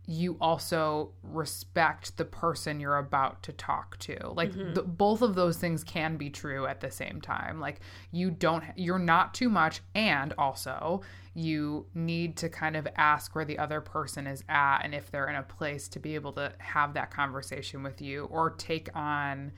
you 0.06 0.36
also 0.40 1.12
respect 1.22 2.16
the 2.16 2.24
person 2.24 2.80
you're 2.80 2.98
about 2.98 3.44
to 3.44 3.52
talk 3.52 3.96
to. 3.98 4.16
Like 4.30 4.50
mm-hmm. 4.50 4.74
the, 4.74 4.82
both 4.82 5.22
of 5.22 5.36
those 5.36 5.58
things 5.58 5.84
can 5.84 6.16
be 6.16 6.30
true 6.30 6.66
at 6.66 6.80
the 6.80 6.90
same 6.90 7.20
time. 7.20 7.60
Like 7.60 7.80
you 8.10 8.30
don't 8.30 8.64
you're 8.74 8.98
not 8.98 9.34
too 9.34 9.48
much 9.48 9.82
and 9.94 10.32
also 10.36 11.02
you 11.34 11.86
need 11.94 12.36
to 12.36 12.48
kind 12.48 12.76
of 12.76 12.88
ask 12.96 13.34
where 13.34 13.44
the 13.44 13.58
other 13.58 13.80
person 13.80 14.26
is 14.26 14.42
at 14.48 14.80
and 14.82 14.94
if 14.94 15.10
they're 15.10 15.28
in 15.28 15.36
a 15.36 15.42
place 15.42 15.88
to 15.88 16.00
be 16.00 16.14
able 16.14 16.32
to 16.32 16.52
have 16.58 16.94
that 16.94 17.10
conversation 17.10 17.82
with 17.82 18.02
you 18.02 18.24
or 18.24 18.50
take 18.50 18.88
on 18.96 19.52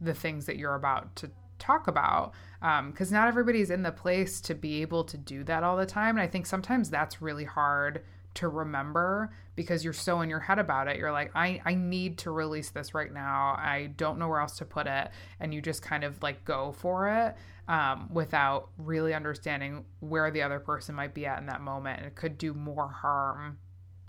the 0.00 0.14
things 0.14 0.46
that 0.46 0.56
you're 0.56 0.74
about 0.74 1.14
to 1.16 1.30
talk 1.58 1.86
about 1.86 2.32
because 2.60 3.10
um, 3.10 3.14
not 3.14 3.28
everybody's 3.28 3.70
in 3.70 3.82
the 3.82 3.92
place 3.92 4.40
to 4.40 4.54
be 4.54 4.82
able 4.82 5.02
to 5.02 5.16
do 5.16 5.42
that 5.44 5.62
all 5.62 5.76
the 5.76 5.86
time 5.86 6.16
and 6.16 6.22
i 6.22 6.26
think 6.26 6.44
sometimes 6.44 6.90
that's 6.90 7.22
really 7.22 7.44
hard 7.44 8.02
to 8.34 8.48
remember 8.48 9.30
because 9.56 9.84
you're 9.84 9.92
so 9.92 10.20
in 10.20 10.28
your 10.28 10.40
head 10.40 10.58
about 10.58 10.88
it. 10.88 10.98
You're 10.98 11.12
like, 11.12 11.30
I, 11.34 11.60
I 11.64 11.74
need 11.74 12.18
to 12.18 12.30
release 12.30 12.70
this 12.70 12.92
right 12.92 13.12
now. 13.12 13.54
I 13.56 13.92
don't 13.96 14.18
know 14.18 14.28
where 14.28 14.40
else 14.40 14.58
to 14.58 14.64
put 14.64 14.86
it. 14.86 15.10
And 15.40 15.54
you 15.54 15.62
just 15.62 15.82
kind 15.82 16.04
of 16.04 16.20
like 16.22 16.44
go 16.44 16.72
for 16.72 17.08
it 17.08 17.36
um, 17.68 18.08
without 18.12 18.68
really 18.78 19.14
understanding 19.14 19.84
where 20.00 20.30
the 20.30 20.42
other 20.42 20.60
person 20.60 20.94
might 20.94 21.14
be 21.14 21.26
at 21.26 21.38
in 21.38 21.46
that 21.46 21.60
moment. 21.60 21.98
And 21.98 22.06
it 22.06 22.14
could 22.14 22.38
do 22.38 22.54
more 22.54 22.88
harm 22.88 23.58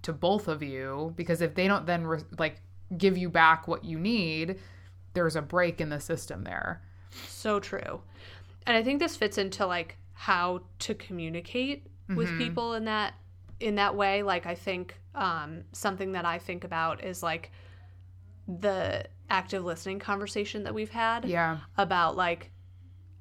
to 0.02 0.14
both 0.14 0.48
of 0.48 0.62
you 0.62 1.14
because 1.16 1.42
if 1.42 1.56
they 1.56 1.68
don't 1.68 1.86
then 1.86 2.06
re- 2.06 2.20
like 2.38 2.62
give 2.98 3.18
you 3.18 3.30
back 3.30 3.68
what 3.68 3.84
you 3.84 3.98
need, 3.98 4.60
there's 5.14 5.36
a 5.36 5.42
break 5.42 5.82
in 5.82 5.90
the 5.90 6.00
system 6.00 6.44
there. 6.44 6.82
So 7.28 7.60
true. 7.60 8.02
And 8.68 8.76
I 8.76 8.84
think 8.84 9.00
this 9.00 9.16
fits 9.16 9.38
into 9.38 9.66
like 9.66 9.98
how 10.14 10.62
to 10.80 10.94
communicate 10.94 11.88
with 12.10 12.28
mm-hmm. 12.30 12.38
people 12.38 12.74
in 12.74 12.86
that 12.86 13.14
in 13.60 13.76
that 13.76 13.96
way 13.96 14.24
like 14.24 14.46
i 14.46 14.56
think 14.56 14.96
um, 15.14 15.64
something 15.72 16.12
that 16.12 16.26
i 16.26 16.38
think 16.38 16.64
about 16.64 17.04
is 17.04 17.24
like 17.24 17.52
the 18.48 19.04
active 19.30 19.64
listening 19.64 19.98
conversation 19.98 20.64
that 20.64 20.74
we've 20.74 20.90
had 20.90 21.26
yeah 21.26 21.60
about 21.78 22.16
like 22.16 22.52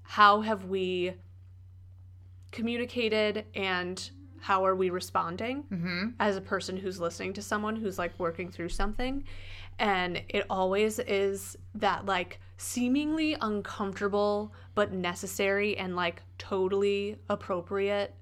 how 0.05 0.41
have 0.41 0.67
we 0.67 1.15
communicated 2.53 3.45
and 3.55 4.11
how 4.39 4.65
are 4.65 4.77
we 4.77 4.91
responding 4.91 5.65
mm-hmm. 5.73 6.09
as 6.21 6.37
a 6.37 6.41
person 6.41 6.77
who's 6.77 7.01
listening 7.01 7.33
to 7.33 7.43
someone 7.43 7.75
who's 7.75 7.99
like 7.99 8.17
working 8.19 8.51
through 8.51 8.69
something 8.69 9.25
and 9.79 10.23
it 10.29 10.47
always 10.49 10.99
is 11.01 11.57
that 11.75 12.07
like 12.07 12.39
seemingly 12.57 13.37
uncomfortable 13.41 14.53
but 14.75 14.93
necessary 14.93 15.77
and 15.77 15.97
like 15.97 16.23
totally 16.39 17.17
appropriate 17.29 18.15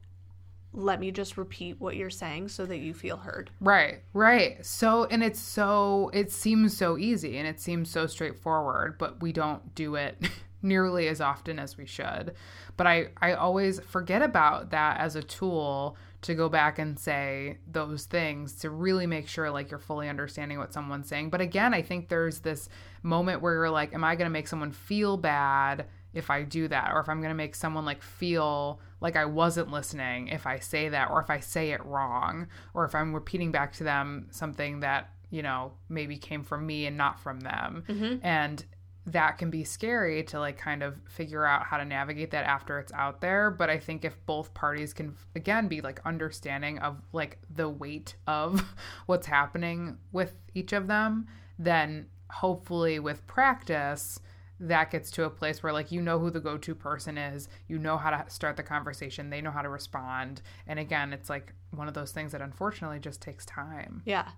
let 0.74 1.00
me 1.00 1.10
just 1.10 1.36
repeat 1.36 1.78
what 1.80 1.96
you're 1.96 2.10
saying 2.10 2.48
so 2.48 2.64
that 2.64 2.78
you 2.78 2.94
feel 2.94 3.18
heard. 3.18 3.50
Right, 3.60 4.00
right. 4.14 4.64
So, 4.64 5.04
and 5.04 5.22
it's 5.22 5.40
so, 5.40 6.10
it 6.14 6.32
seems 6.32 6.76
so 6.76 6.96
easy 6.96 7.36
and 7.36 7.46
it 7.46 7.60
seems 7.60 7.90
so 7.90 8.06
straightforward, 8.06 8.96
but 8.96 9.20
we 9.20 9.32
don't 9.32 9.74
do 9.74 9.96
it 9.96 10.16
nearly 10.62 11.08
as 11.08 11.20
often 11.20 11.58
as 11.58 11.76
we 11.76 11.86
should. 11.86 12.34
But 12.76 12.86
I, 12.86 13.08
I 13.20 13.34
always 13.34 13.80
forget 13.80 14.22
about 14.22 14.70
that 14.70 14.98
as 15.00 15.16
a 15.16 15.22
tool 15.22 15.96
to 16.22 16.34
go 16.34 16.48
back 16.48 16.78
and 16.78 16.98
say 16.98 17.58
those 17.70 18.04
things 18.04 18.54
to 18.60 18.70
really 18.70 19.06
make 19.06 19.26
sure 19.26 19.50
like 19.50 19.70
you're 19.70 19.80
fully 19.80 20.08
understanding 20.08 20.58
what 20.58 20.72
someone's 20.72 21.08
saying. 21.08 21.30
But 21.30 21.40
again, 21.40 21.74
I 21.74 21.82
think 21.82 22.08
there's 22.08 22.38
this 22.40 22.68
moment 23.02 23.42
where 23.42 23.54
you're 23.54 23.70
like, 23.70 23.92
am 23.92 24.04
I 24.04 24.14
going 24.14 24.26
to 24.26 24.32
make 24.32 24.46
someone 24.46 24.70
feel 24.70 25.16
bad 25.16 25.86
if 26.14 26.30
I 26.30 26.44
do 26.44 26.68
that? 26.68 26.92
Or 26.94 27.00
if 27.00 27.08
I'm 27.08 27.20
going 27.20 27.30
to 27.30 27.34
make 27.34 27.56
someone 27.56 27.84
like 27.84 28.02
feel 28.02 28.80
like 29.00 29.16
I 29.16 29.24
wasn't 29.24 29.72
listening 29.72 30.28
if 30.28 30.46
I 30.46 30.60
say 30.60 30.88
that, 30.90 31.10
or 31.10 31.20
if 31.20 31.28
I 31.28 31.40
say 31.40 31.72
it 31.72 31.84
wrong, 31.84 32.46
or 32.72 32.84
if 32.84 32.94
I'm 32.94 33.12
repeating 33.12 33.50
back 33.50 33.72
to 33.74 33.84
them 33.84 34.28
something 34.30 34.80
that, 34.80 35.10
you 35.30 35.42
know, 35.42 35.72
maybe 35.88 36.16
came 36.16 36.44
from 36.44 36.64
me 36.66 36.86
and 36.86 36.96
not 36.96 37.18
from 37.18 37.40
them. 37.40 37.82
Mm-hmm. 37.88 38.24
And 38.24 38.64
that 39.06 39.38
can 39.38 39.50
be 39.50 39.64
scary 39.64 40.22
to 40.22 40.38
like 40.38 40.56
kind 40.56 40.82
of 40.82 40.96
figure 41.08 41.44
out 41.44 41.64
how 41.64 41.76
to 41.76 41.84
navigate 41.84 42.30
that 42.30 42.44
after 42.44 42.78
it's 42.78 42.92
out 42.92 43.20
there. 43.20 43.50
But 43.50 43.70
i 43.70 43.78
think 43.78 44.04
if 44.04 44.16
both 44.26 44.54
parties 44.54 44.92
can 44.92 45.16
again 45.34 45.68
be 45.68 45.80
like 45.80 46.00
understanding 46.04 46.78
of 46.78 46.96
like 47.12 47.38
the 47.54 47.68
weight 47.68 48.14
of 48.26 48.64
what's 49.06 49.26
happening 49.26 49.98
with 50.12 50.34
each 50.54 50.72
of 50.72 50.86
them 50.86 51.26
then 51.58 52.06
hopefully 52.30 52.98
with 52.98 53.26
practice 53.26 54.18
that 54.58 54.90
gets 54.90 55.10
to 55.10 55.24
a 55.24 55.30
place 55.30 55.62
where 55.62 55.72
like 55.72 55.90
you 55.90 56.00
know 56.00 56.18
who 56.18 56.30
the 56.30 56.40
go-to 56.40 56.74
person 56.74 57.18
is 57.18 57.48
you 57.66 57.78
know 57.78 57.96
how 57.96 58.10
to 58.10 58.24
start 58.30 58.56
the 58.56 58.62
conversation 58.62 59.28
they 59.28 59.40
know 59.40 59.50
how 59.50 59.62
to 59.62 59.68
respond. 59.68 60.40
And 60.66 60.78
again 60.78 61.12
it's 61.12 61.28
like 61.28 61.52
one 61.70 61.88
of 61.88 61.94
those 61.94 62.12
things 62.12 62.32
that 62.32 62.40
unfortunately 62.40 63.00
just 63.00 63.20
takes 63.20 63.44
time. 63.44 64.02
Yeah. 64.04 64.28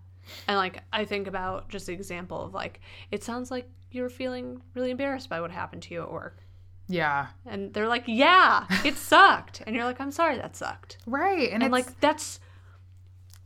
And 0.49 0.56
like 0.56 0.83
i 0.92 1.04
think 1.04 1.26
about 1.26 1.68
just 1.68 1.87
the 1.87 1.92
example 1.92 2.42
of 2.42 2.54
like 2.54 2.80
it 3.11 3.23
sounds 3.23 3.50
like 3.50 3.68
you're 3.95 4.11
feeling 4.11 4.63
really 4.75 4.91
embarrassed 4.91 5.29
by 5.29 5.41
what 5.41 5.51
happened 5.51 5.83
to 5.85 5.95
you 5.95 6.03
at 6.03 6.11
work. 6.13 6.39
Yeah. 6.89 7.29
And 7.47 7.73
they're 7.73 7.89
like 7.89 8.05
yeah 8.07 8.67
it 8.85 8.97
sucked. 9.13 9.63
And 9.67 9.75
you're 9.75 9.85
like 9.85 10.01
i'm 10.01 10.13
sorry 10.13 10.37
that 10.37 10.57
sucked. 10.57 10.99
Right 11.07 11.51
and, 11.51 11.63
and 11.63 11.73
like 11.73 12.01
that's 12.01 12.41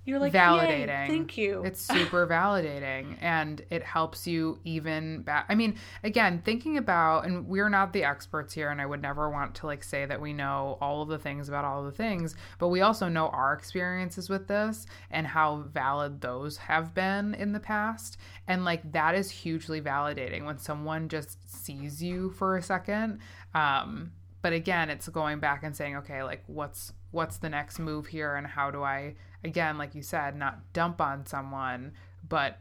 You're 0.08 0.18
like, 0.18 0.32
"Yay, 0.32 0.40
validating. 0.40 1.06
thank 1.06 1.36
you. 1.36 1.62
It's 1.66 1.80
super 1.86 2.26
validating 2.26 3.18
and 3.20 3.60
it 3.68 3.82
helps 3.82 4.26
you 4.26 4.58
even 4.64 5.20
back. 5.20 5.44
I 5.50 5.54
mean, 5.54 5.76
again, 6.02 6.40
thinking 6.42 6.78
about, 6.78 7.26
and 7.26 7.46
we're 7.46 7.68
not 7.68 7.92
the 7.92 8.04
experts 8.04 8.54
here, 8.54 8.70
and 8.70 8.80
I 8.80 8.86
would 8.86 9.02
never 9.02 9.28
want 9.28 9.54
to 9.56 9.66
like 9.66 9.84
say 9.84 10.06
that 10.06 10.18
we 10.18 10.32
know 10.32 10.78
all 10.80 11.02
of 11.02 11.08
the 11.08 11.18
things 11.18 11.50
about 11.50 11.66
all 11.66 11.80
of 11.80 11.84
the 11.84 11.92
things, 11.92 12.34
but 12.58 12.68
we 12.68 12.80
also 12.80 13.08
know 13.08 13.28
our 13.28 13.52
experiences 13.52 14.30
with 14.30 14.48
this 14.48 14.86
and 15.10 15.26
how 15.26 15.64
valid 15.74 16.22
those 16.22 16.56
have 16.56 16.94
been 16.94 17.34
in 17.34 17.52
the 17.52 17.60
past. 17.60 18.16
And 18.46 18.64
like 18.64 18.90
that 18.92 19.14
is 19.14 19.30
hugely 19.30 19.82
validating 19.82 20.46
when 20.46 20.56
someone 20.56 21.10
just 21.10 21.36
sees 21.64 22.02
you 22.02 22.30
for 22.30 22.56
a 22.56 22.62
second. 22.62 23.18
Um, 23.54 24.12
but 24.42 24.52
again, 24.52 24.90
it's 24.90 25.08
going 25.08 25.40
back 25.40 25.62
and 25.62 25.74
saying, 25.76 25.96
okay, 25.98 26.22
like 26.22 26.42
what's 26.46 26.92
what's 27.10 27.38
the 27.38 27.48
next 27.48 27.78
move 27.78 28.06
here 28.06 28.34
and 28.36 28.46
how 28.46 28.70
do 28.70 28.82
I 28.82 29.14
again, 29.44 29.78
like 29.78 29.94
you 29.94 30.02
said, 30.02 30.36
not 30.36 30.72
dump 30.72 31.00
on 31.00 31.26
someone, 31.26 31.92
but 32.28 32.58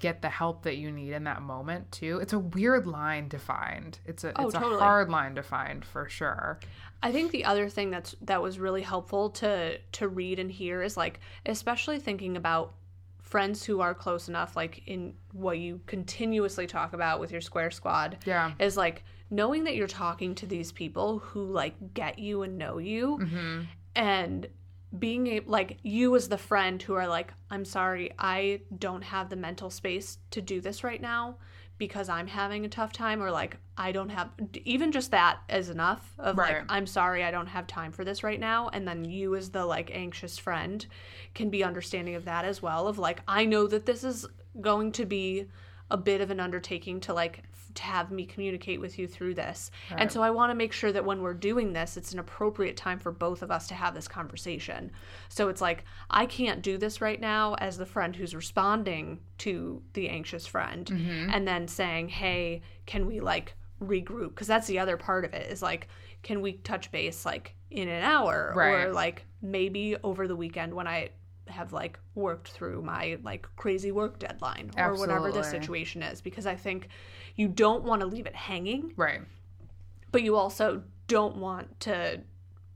get 0.00 0.22
the 0.22 0.28
help 0.28 0.62
that 0.64 0.76
you 0.76 0.90
need 0.90 1.12
in 1.12 1.24
that 1.24 1.40
moment 1.42 1.90
too. 1.92 2.18
It's 2.20 2.32
a 2.32 2.38
weird 2.38 2.86
line 2.86 3.28
to 3.28 3.38
find. 3.38 3.96
It's 4.06 4.24
a 4.24 4.32
Oh, 4.36 4.46
it's 4.46 4.54
totally. 4.54 4.76
a 4.76 4.78
hard 4.80 5.08
line 5.08 5.34
to 5.36 5.42
find 5.42 5.84
for 5.84 6.08
sure. 6.08 6.58
I 7.02 7.12
think 7.12 7.30
the 7.32 7.44
other 7.44 7.68
thing 7.68 7.90
that's 7.90 8.16
that 8.22 8.42
was 8.42 8.58
really 8.58 8.82
helpful 8.82 9.30
to 9.30 9.78
to 9.78 10.08
read 10.08 10.38
and 10.38 10.50
hear 10.50 10.82
is 10.82 10.96
like 10.96 11.20
especially 11.46 12.00
thinking 12.00 12.36
about 12.36 12.74
friends 13.20 13.64
who 13.64 13.80
are 13.80 13.94
close 13.94 14.28
enough 14.28 14.54
like 14.56 14.82
in 14.86 15.14
what 15.32 15.58
you 15.58 15.80
continuously 15.86 16.66
talk 16.66 16.92
about 16.92 17.18
with 17.20 17.32
your 17.32 17.40
square 17.40 17.70
squad 17.70 18.18
Yeah. 18.24 18.52
is 18.58 18.76
like 18.76 19.02
knowing 19.34 19.64
that 19.64 19.74
you're 19.76 19.86
talking 19.86 20.34
to 20.36 20.46
these 20.46 20.70
people 20.72 21.18
who 21.18 21.44
like 21.44 21.74
get 21.94 22.18
you 22.18 22.42
and 22.42 22.56
know 22.58 22.78
you 22.78 23.18
Mm-hmm. 23.20 23.60
and 23.96 24.46
being 24.98 25.26
able 25.26 25.50
like 25.50 25.78
you 25.82 26.14
as 26.14 26.28
the 26.28 26.38
friend 26.38 26.80
who 26.80 26.94
are 26.94 27.08
like 27.08 27.32
i'm 27.50 27.64
sorry 27.64 28.12
i 28.18 28.60
don't 28.78 29.02
have 29.02 29.28
the 29.28 29.34
mental 29.36 29.68
space 29.68 30.18
to 30.30 30.40
do 30.40 30.60
this 30.60 30.84
right 30.84 31.00
now 31.02 31.36
because 31.78 32.08
i'm 32.08 32.28
having 32.28 32.64
a 32.64 32.68
tough 32.68 32.92
time 32.92 33.20
or 33.20 33.28
like 33.32 33.56
i 33.76 33.90
don't 33.90 34.10
have 34.10 34.30
even 34.64 34.92
just 34.92 35.10
that 35.10 35.38
is 35.48 35.68
enough 35.68 36.14
of 36.18 36.38
Right. 36.38 36.58
like 36.58 36.64
i'm 36.68 36.86
sorry 36.86 37.24
i 37.24 37.32
don't 37.32 37.48
have 37.48 37.66
time 37.66 37.90
for 37.90 38.04
this 38.04 38.22
right 38.22 38.38
now 38.38 38.68
and 38.68 38.86
then 38.86 39.04
you 39.04 39.34
as 39.34 39.50
the 39.50 39.66
like 39.66 39.90
anxious 39.92 40.38
friend 40.38 40.86
can 41.34 41.50
be 41.50 41.64
understanding 41.64 42.14
of 42.14 42.24
that 42.26 42.44
as 42.44 42.62
well 42.62 42.86
of 42.86 42.96
like 42.96 43.20
i 43.26 43.44
know 43.44 43.66
that 43.66 43.86
this 43.86 44.04
is 44.04 44.24
going 44.60 44.92
to 44.92 45.04
be 45.04 45.46
a 45.90 45.96
bit 45.96 46.20
of 46.20 46.30
an 46.30 46.40
undertaking 46.40 47.00
to 47.00 47.14
like 47.14 47.42
to 47.74 47.82
have 47.82 48.10
me 48.10 48.24
communicate 48.24 48.80
with 48.80 48.98
you 48.98 49.08
through 49.08 49.34
this. 49.34 49.70
And 49.90 50.10
so 50.10 50.22
i 50.22 50.30
want 50.30 50.50
to 50.50 50.54
make 50.54 50.72
sure 50.72 50.92
that 50.92 51.04
when 51.04 51.20
we're 51.22 51.34
doing 51.34 51.72
this 51.72 51.96
it's 51.96 52.12
an 52.12 52.18
appropriate 52.18 52.76
time 52.76 52.98
for 52.98 53.10
both 53.10 53.42
of 53.42 53.50
us 53.50 53.66
to 53.68 53.74
have 53.74 53.94
this 53.94 54.08
conversation. 54.08 54.90
So 55.28 55.48
it's 55.48 55.60
like 55.60 55.84
i 56.10 56.26
can't 56.26 56.62
do 56.62 56.78
this 56.78 57.00
right 57.00 57.20
now 57.20 57.54
as 57.54 57.76
the 57.76 57.86
friend 57.86 58.14
who's 58.14 58.34
responding 58.34 59.20
to 59.38 59.82
the 59.92 60.08
anxious 60.08 60.46
friend 60.46 60.86
mm-hmm. 60.86 61.30
and 61.32 61.46
then 61.46 61.68
saying 61.68 62.08
hey 62.08 62.62
can 62.86 63.06
we 63.06 63.20
like 63.20 63.54
regroup? 63.82 64.30
Because 64.30 64.46
that's 64.46 64.66
the 64.66 64.78
other 64.78 64.96
part 64.96 65.24
of 65.24 65.34
it 65.34 65.50
is 65.50 65.62
like 65.62 65.88
can 66.22 66.40
we 66.40 66.54
touch 66.54 66.90
base 66.90 67.26
like 67.26 67.54
in 67.70 67.88
an 67.88 68.02
hour? 68.02 68.52
Right. 68.56 68.84
or 68.84 68.92
like 68.92 69.26
maybe 69.42 69.96
over 70.02 70.26
the 70.26 70.36
weekend 70.36 70.72
when 70.72 70.86
i 70.86 71.10
have 71.48 71.72
like 71.72 71.98
worked 72.14 72.48
through 72.48 72.82
my 72.82 73.18
like 73.22 73.46
crazy 73.56 73.92
work 73.92 74.18
deadline 74.18 74.70
or 74.78 74.94
whatever 74.94 75.30
the 75.30 75.42
situation 75.42 76.02
is 76.02 76.20
because 76.20 76.46
i 76.46 76.54
think 76.54 76.88
you 77.36 77.48
don't 77.48 77.84
want 77.84 78.00
to 78.00 78.06
leave 78.06 78.26
it 78.26 78.34
hanging 78.34 78.92
Right. 78.96 79.20
but 80.12 80.22
you 80.22 80.36
also 80.36 80.82
don't 81.06 81.36
want 81.36 81.80
to 81.80 82.20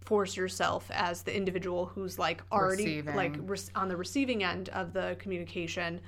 force 0.05 0.37
yourself 0.37 0.91
as 0.93 1.23
the 1.23 1.35
individual 1.37 1.87
who's 1.87 2.19
like 2.19 2.43
already 2.53 2.85
Receiving. 2.85 3.15
like 3.17 3.37
re- 3.41 3.59
on 3.75 3.89
the 3.89 3.97
receiving 3.97 4.43
end 4.43 4.69
of 4.71 4.93
the 4.93 5.17
communication 5.19 6.01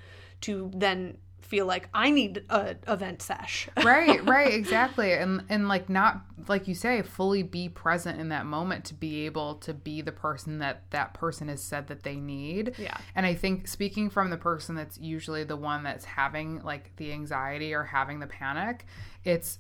to 0.42 0.70
then 0.74 1.16
feel 1.50 1.66
like 1.66 1.88
i 1.92 2.10
need 2.10 2.44
a 2.48 2.76
event 2.88 3.20
sesh. 3.20 3.68
Right 3.84 4.24
right 4.24 4.54
exactly. 4.54 5.12
And 5.12 5.44
and 5.48 5.68
like 5.68 5.88
not 5.88 6.22
like 6.48 6.68
you 6.68 6.74
say 6.74 7.02
fully 7.02 7.42
be 7.42 7.68
present 7.68 8.20
in 8.20 8.28
that 8.28 8.46
moment 8.46 8.84
to 8.86 8.94
be 8.94 9.26
able 9.26 9.56
to 9.56 9.74
be 9.74 10.00
the 10.00 10.12
person 10.12 10.58
that 10.58 10.84
that 10.90 11.12
person 11.12 11.48
has 11.48 11.62
said 11.62 11.88
that 11.88 12.04
they 12.04 12.16
need. 12.16 12.74
Yeah. 12.78 12.96
and 13.14 13.26
i 13.26 13.34
think 13.34 13.66
speaking 13.68 14.10
from 14.10 14.30
the 14.30 14.36
person 14.36 14.74
that's 14.76 14.96
usually 14.98 15.44
the 15.44 15.56
one 15.56 15.82
that's 15.82 16.04
having 16.04 16.62
like 16.62 16.94
the 16.96 17.12
anxiety 17.12 17.74
or 17.74 17.82
having 17.84 18.20
the 18.20 18.26
panic 18.26 18.86
it's 19.24 19.58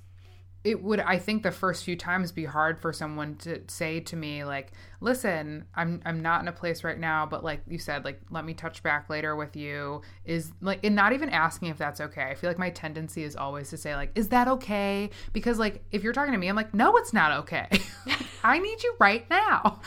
it 0.64 0.82
would 0.82 1.00
i 1.00 1.18
think 1.18 1.42
the 1.42 1.50
first 1.50 1.84
few 1.84 1.96
times 1.96 2.32
be 2.32 2.44
hard 2.44 2.78
for 2.78 2.92
someone 2.92 3.34
to 3.36 3.60
say 3.68 4.00
to 4.00 4.16
me 4.16 4.44
like 4.44 4.72
listen 5.00 5.64
i'm 5.74 6.00
i'm 6.04 6.20
not 6.20 6.42
in 6.42 6.48
a 6.48 6.52
place 6.52 6.84
right 6.84 6.98
now 6.98 7.24
but 7.24 7.42
like 7.42 7.62
you 7.66 7.78
said 7.78 8.04
like 8.04 8.20
let 8.30 8.44
me 8.44 8.54
touch 8.54 8.82
back 8.82 9.08
later 9.08 9.36
with 9.36 9.56
you. 9.56 10.02
Is 10.24 10.52
like 10.60 10.84
and 10.84 10.94
not 10.94 11.12
even 11.12 11.30
asking 11.30 11.68
if 11.68 11.78
that's 11.78 12.00
okay. 12.00 12.24
I 12.24 12.34
feel 12.34 12.50
like 12.50 12.58
my 12.58 12.70
tendency 12.70 13.24
is 13.24 13.36
always 13.36 13.70
to 13.70 13.76
say 13.76 13.94
like 13.94 14.12
is 14.14 14.28
that 14.28 14.48
okay? 14.48 15.10
Because 15.32 15.58
like 15.58 15.82
if 15.90 16.02
you're 16.02 16.12
talking 16.12 16.32
to 16.32 16.38
me 16.38 16.48
i'm 16.48 16.56
like 16.56 16.74
no 16.74 16.96
it's 16.96 17.12
not 17.12 17.32
okay. 17.40 17.68
I 18.42 18.58
need 18.58 18.82
you 18.82 18.94
right 18.98 19.28
now. 19.30 19.80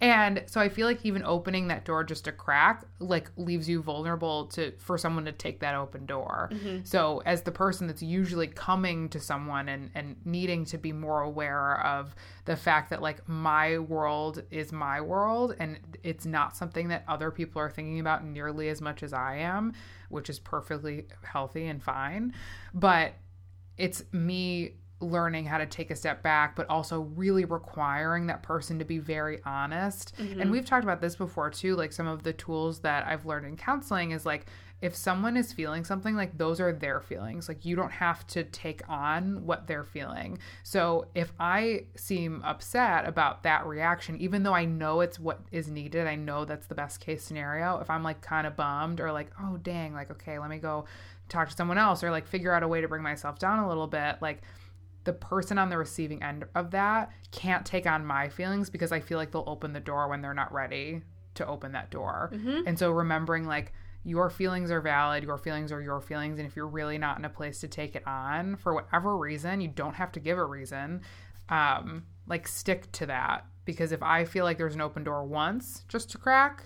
And 0.00 0.42
so 0.46 0.60
i 0.60 0.68
feel 0.68 0.86
like 0.86 1.04
even 1.04 1.22
opening 1.24 1.68
that 1.68 1.84
door 1.84 2.04
just 2.04 2.26
a 2.26 2.32
crack 2.32 2.84
like 2.98 3.30
leaves 3.36 3.68
you 3.68 3.82
vulnerable 3.82 4.46
to 4.46 4.72
for 4.78 4.96
someone 4.96 5.24
to 5.26 5.32
take 5.32 5.60
that 5.60 5.74
open 5.74 6.06
door. 6.06 6.50
Mm-hmm. 6.52 6.84
So 6.84 7.22
as 7.26 7.42
the 7.42 7.52
person 7.52 7.86
that's 7.86 8.02
usually 8.02 8.46
coming 8.46 9.08
to 9.10 9.20
someone 9.20 9.68
and 9.68 9.90
and 9.94 10.16
needing 10.24 10.64
to 10.66 10.78
be 10.78 10.92
more 10.92 11.22
aware 11.22 11.84
of 11.84 12.14
the 12.44 12.56
fact 12.56 12.90
that 12.90 13.02
like 13.02 13.28
my 13.28 13.78
world 13.78 14.42
is 14.50 14.72
my 14.72 15.00
world 15.00 15.54
and 15.58 15.78
it's 16.02 16.26
not 16.26 16.56
something 16.56 16.88
that 16.88 17.04
other 17.08 17.30
people 17.30 17.60
are 17.60 17.70
thinking 17.70 18.00
about 18.00 18.24
nearly 18.24 18.68
as 18.68 18.80
much 18.80 19.02
as 19.02 19.12
I 19.12 19.36
am, 19.36 19.72
which 20.08 20.30
is 20.30 20.38
perfectly 20.38 21.06
healthy 21.22 21.66
and 21.66 21.82
fine. 21.82 22.34
But 22.74 23.14
it's 23.76 24.04
me 24.12 24.74
learning 25.00 25.46
how 25.46 25.56
to 25.56 25.66
take 25.66 25.90
a 25.90 25.96
step 25.96 26.22
back, 26.22 26.54
but 26.54 26.68
also 26.68 27.00
really 27.00 27.46
requiring 27.46 28.26
that 28.26 28.42
person 28.42 28.78
to 28.78 28.84
be 28.84 28.98
very 28.98 29.40
honest. 29.44 30.12
And 30.18 30.28
mm-hmm. 30.28 30.50
we've 30.50 30.64
talked 30.64 30.84
about 30.84 31.00
this 31.00 31.16
before 31.16 31.50
too. 31.50 31.74
Like 31.74 31.92
some 31.92 32.06
of 32.06 32.22
the 32.22 32.34
tools 32.34 32.80
that 32.80 33.06
I've 33.06 33.24
learned 33.24 33.46
in 33.46 33.56
counseling 33.56 34.10
is 34.10 34.26
like, 34.26 34.46
if 34.82 34.96
someone 34.96 35.36
is 35.36 35.52
feeling 35.52 35.84
something, 35.84 36.16
like 36.16 36.38
those 36.38 36.60
are 36.60 36.72
their 36.72 37.00
feelings. 37.00 37.48
Like 37.48 37.64
you 37.64 37.76
don't 37.76 37.92
have 37.92 38.26
to 38.28 38.44
take 38.44 38.82
on 38.88 39.44
what 39.44 39.66
they're 39.66 39.84
feeling. 39.84 40.38
So 40.62 41.06
if 41.14 41.32
I 41.38 41.84
seem 41.96 42.42
upset 42.44 43.06
about 43.06 43.42
that 43.42 43.66
reaction, 43.66 44.16
even 44.20 44.42
though 44.42 44.54
I 44.54 44.64
know 44.64 45.00
it's 45.00 45.20
what 45.20 45.40
is 45.52 45.68
needed, 45.68 46.06
I 46.06 46.14
know 46.14 46.44
that's 46.44 46.66
the 46.66 46.74
best 46.74 47.00
case 47.00 47.22
scenario. 47.22 47.78
If 47.78 47.90
I'm 47.90 48.02
like 48.02 48.22
kind 48.22 48.46
of 48.46 48.56
bummed 48.56 49.00
or 49.00 49.12
like, 49.12 49.30
oh, 49.42 49.58
dang, 49.58 49.92
like, 49.92 50.10
okay, 50.10 50.38
let 50.38 50.48
me 50.48 50.58
go 50.58 50.86
talk 51.28 51.50
to 51.50 51.56
someone 51.56 51.78
else 51.78 52.02
or 52.02 52.10
like 52.10 52.26
figure 52.26 52.52
out 52.52 52.62
a 52.62 52.68
way 52.68 52.80
to 52.80 52.88
bring 52.88 53.02
myself 53.02 53.38
down 53.38 53.58
a 53.58 53.68
little 53.68 53.86
bit, 53.86 54.16
like, 54.20 54.42
the 55.04 55.12
person 55.14 55.56
on 55.56 55.70
the 55.70 55.78
receiving 55.78 56.22
end 56.22 56.44
of 56.54 56.72
that 56.72 57.10
can't 57.32 57.64
take 57.64 57.86
on 57.86 58.04
my 58.04 58.28
feelings 58.28 58.68
because 58.68 58.92
I 58.92 59.00
feel 59.00 59.16
like 59.16 59.32
they'll 59.32 59.44
open 59.46 59.72
the 59.72 59.80
door 59.80 60.08
when 60.08 60.20
they're 60.20 60.34
not 60.34 60.52
ready 60.52 61.00
to 61.36 61.46
open 61.46 61.72
that 61.72 61.90
door. 61.90 62.30
Mm-hmm. 62.34 62.66
And 62.66 62.78
so 62.78 62.90
remembering 62.90 63.46
like 63.46 63.72
your 64.04 64.30
feelings 64.30 64.70
are 64.70 64.80
valid, 64.80 65.24
your 65.24 65.38
feelings 65.38 65.72
are 65.72 65.80
your 65.80 66.00
feelings. 66.00 66.38
And 66.38 66.46
if 66.46 66.56
you're 66.56 66.66
really 66.66 66.98
not 66.98 67.18
in 67.18 67.24
a 67.24 67.30
place 67.30 67.60
to 67.60 67.68
take 67.68 67.94
it 67.94 68.06
on 68.06 68.56
for 68.56 68.74
whatever 68.74 69.16
reason, 69.16 69.60
you 69.60 69.68
don't 69.68 69.94
have 69.94 70.12
to 70.12 70.20
give 70.20 70.38
a 70.38 70.44
reason. 70.44 71.02
Um, 71.48 72.04
like 72.26 72.46
stick 72.48 72.90
to 72.92 73.06
that 73.06 73.44
because 73.64 73.92
if 73.92 74.02
I 74.02 74.24
feel 74.24 74.44
like 74.44 74.56
there's 74.56 74.74
an 74.74 74.80
open 74.80 75.04
door 75.04 75.24
once 75.24 75.84
just 75.88 76.10
to 76.10 76.18
crack, 76.18 76.64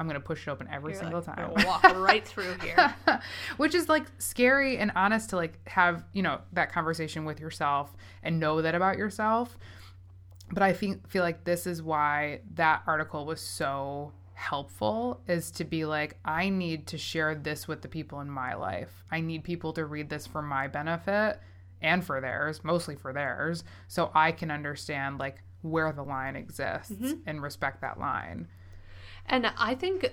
I'm 0.00 0.06
gonna 0.06 0.18
push 0.18 0.48
it 0.48 0.50
open 0.50 0.66
every 0.72 0.92
You're 0.92 1.00
single 1.00 1.20
like, 1.20 1.36
time. 1.36 1.52
"Gonna 1.54 1.66
walk 1.66 1.82
right 1.96 2.26
through 2.26 2.54
here 2.62 2.94
which 3.58 3.74
is 3.74 3.88
like 3.90 4.06
scary 4.16 4.78
and 4.78 4.90
honest 4.96 5.28
to 5.30 5.36
like 5.36 5.58
have 5.68 6.04
you 6.14 6.22
know 6.22 6.40
that 6.54 6.72
conversation 6.72 7.26
with 7.26 7.38
yourself 7.38 7.94
and 8.22 8.40
know 8.40 8.62
that 8.62 8.74
about 8.74 8.96
yourself 8.96 9.58
but 10.50 10.62
i 10.62 10.72
think 10.72 11.06
feel 11.06 11.22
like 11.22 11.44
this 11.44 11.66
is 11.66 11.82
why 11.82 12.40
that 12.54 12.82
article 12.86 13.26
was 13.26 13.42
so 13.42 14.10
helpful 14.40 15.20
is 15.28 15.50
to 15.50 15.64
be 15.64 15.84
like 15.84 16.16
i 16.24 16.48
need 16.48 16.86
to 16.86 16.96
share 16.96 17.34
this 17.34 17.68
with 17.68 17.82
the 17.82 17.88
people 17.88 18.20
in 18.20 18.30
my 18.30 18.54
life. 18.54 19.04
I 19.10 19.20
need 19.20 19.44
people 19.44 19.72
to 19.74 19.84
read 19.84 20.08
this 20.08 20.26
for 20.26 20.42
my 20.42 20.66
benefit 20.66 21.40
and 21.82 22.04
for 22.04 22.20
theirs 22.20 22.64
mostly 22.64 22.96
for 22.96 23.12
theirs 23.12 23.64
so 23.88 24.10
i 24.14 24.32
can 24.32 24.50
understand 24.50 25.18
like 25.18 25.42
where 25.62 25.92
the 25.92 26.02
line 26.02 26.36
exists 26.36 26.92
mm-hmm. 26.92 27.20
and 27.26 27.42
respect 27.42 27.80
that 27.80 27.98
line. 27.98 28.48
And 29.26 29.50
I 29.58 29.74
think 29.74 30.10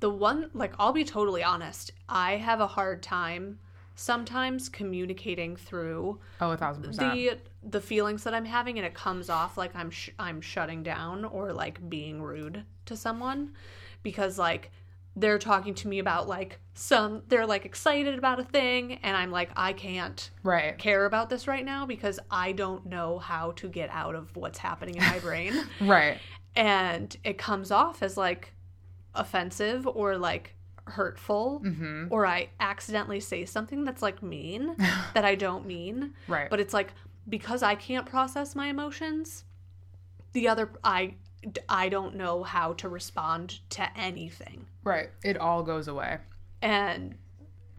the 0.00 0.10
one, 0.10 0.50
like, 0.52 0.74
I'll 0.78 0.92
be 0.92 1.04
totally 1.04 1.42
honest, 1.42 1.92
I 2.08 2.36
have 2.36 2.60
a 2.60 2.66
hard 2.66 3.02
time 3.02 3.58
sometimes 3.94 4.68
communicating 4.68 5.54
through 5.56 6.18
oh 6.40 6.50
a 6.50 6.56
thousand 6.56 6.84
percent. 6.84 7.14
the 7.14 7.38
the 7.62 7.80
feelings 7.80 8.24
that 8.24 8.34
I'm 8.34 8.44
having, 8.44 8.78
and 8.78 8.86
it 8.86 8.94
comes 8.94 9.28
off 9.30 9.56
like 9.56 9.74
I'm 9.76 9.90
sh- 9.90 10.10
I'm 10.18 10.40
shutting 10.40 10.82
down 10.82 11.24
or 11.24 11.52
like 11.52 11.88
being 11.88 12.20
rude 12.22 12.64
to 12.86 12.96
someone 12.96 13.52
because 14.02 14.38
like 14.38 14.70
they're 15.14 15.38
talking 15.38 15.74
to 15.74 15.88
me 15.88 15.98
about 15.98 16.26
like 16.26 16.58
some 16.74 17.22
they're 17.28 17.46
like 17.46 17.64
excited 17.66 18.18
about 18.18 18.40
a 18.40 18.44
thing, 18.44 18.94
and 19.02 19.16
I'm 19.16 19.30
like 19.30 19.50
I 19.56 19.72
can't 19.74 20.30
right 20.42 20.76
care 20.78 21.04
about 21.04 21.30
this 21.30 21.46
right 21.46 21.64
now 21.64 21.86
because 21.86 22.18
I 22.30 22.52
don't 22.52 22.86
know 22.86 23.18
how 23.18 23.52
to 23.52 23.68
get 23.68 23.90
out 23.90 24.14
of 24.14 24.34
what's 24.36 24.58
happening 24.58 24.96
in 24.96 25.02
my 25.04 25.18
brain 25.28 25.54
right 25.80 26.18
and 26.56 27.16
it 27.24 27.38
comes 27.38 27.70
off 27.70 28.02
as 28.02 28.16
like 28.16 28.52
offensive 29.14 29.86
or 29.86 30.16
like 30.16 30.54
hurtful 30.86 31.60
Mm-hmm. 31.64 32.06
or 32.10 32.26
I 32.26 32.48
accidentally 32.58 33.20
say 33.20 33.44
something 33.44 33.84
that's 33.84 34.02
like 34.02 34.22
mean 34.22 34.74
that 35.14 35.24
I 35.24 35.34
don't 35.36 35.64
mean. 35.66 36.14
Right. 36.26 36.50
But 36.50 36.58
it's 36.60 36.74
like 36.74 36.92
because 37.28 37.62
I 37.62 37.74
can't 37.74 38.06
process 38.06 38.54
my 38.54 38.68
emotions, 38.68 39.44
the 40.32 40.48
other 40.48 40.70
I 40.82 41.14
I 41.68 41.88
don't 41.88 42.14
know 42.16 42.42
how 42.42 42.74
to 42.74 42.88
respond 42.88 43.58
to 43.70 43.88
anything. 43.98 44.66
right. 44.84 45.10
It 45.24 45.36
all 45.36 45.62
goes 45.62 45.88
away. 45.88 46.18
And 46.60 47.16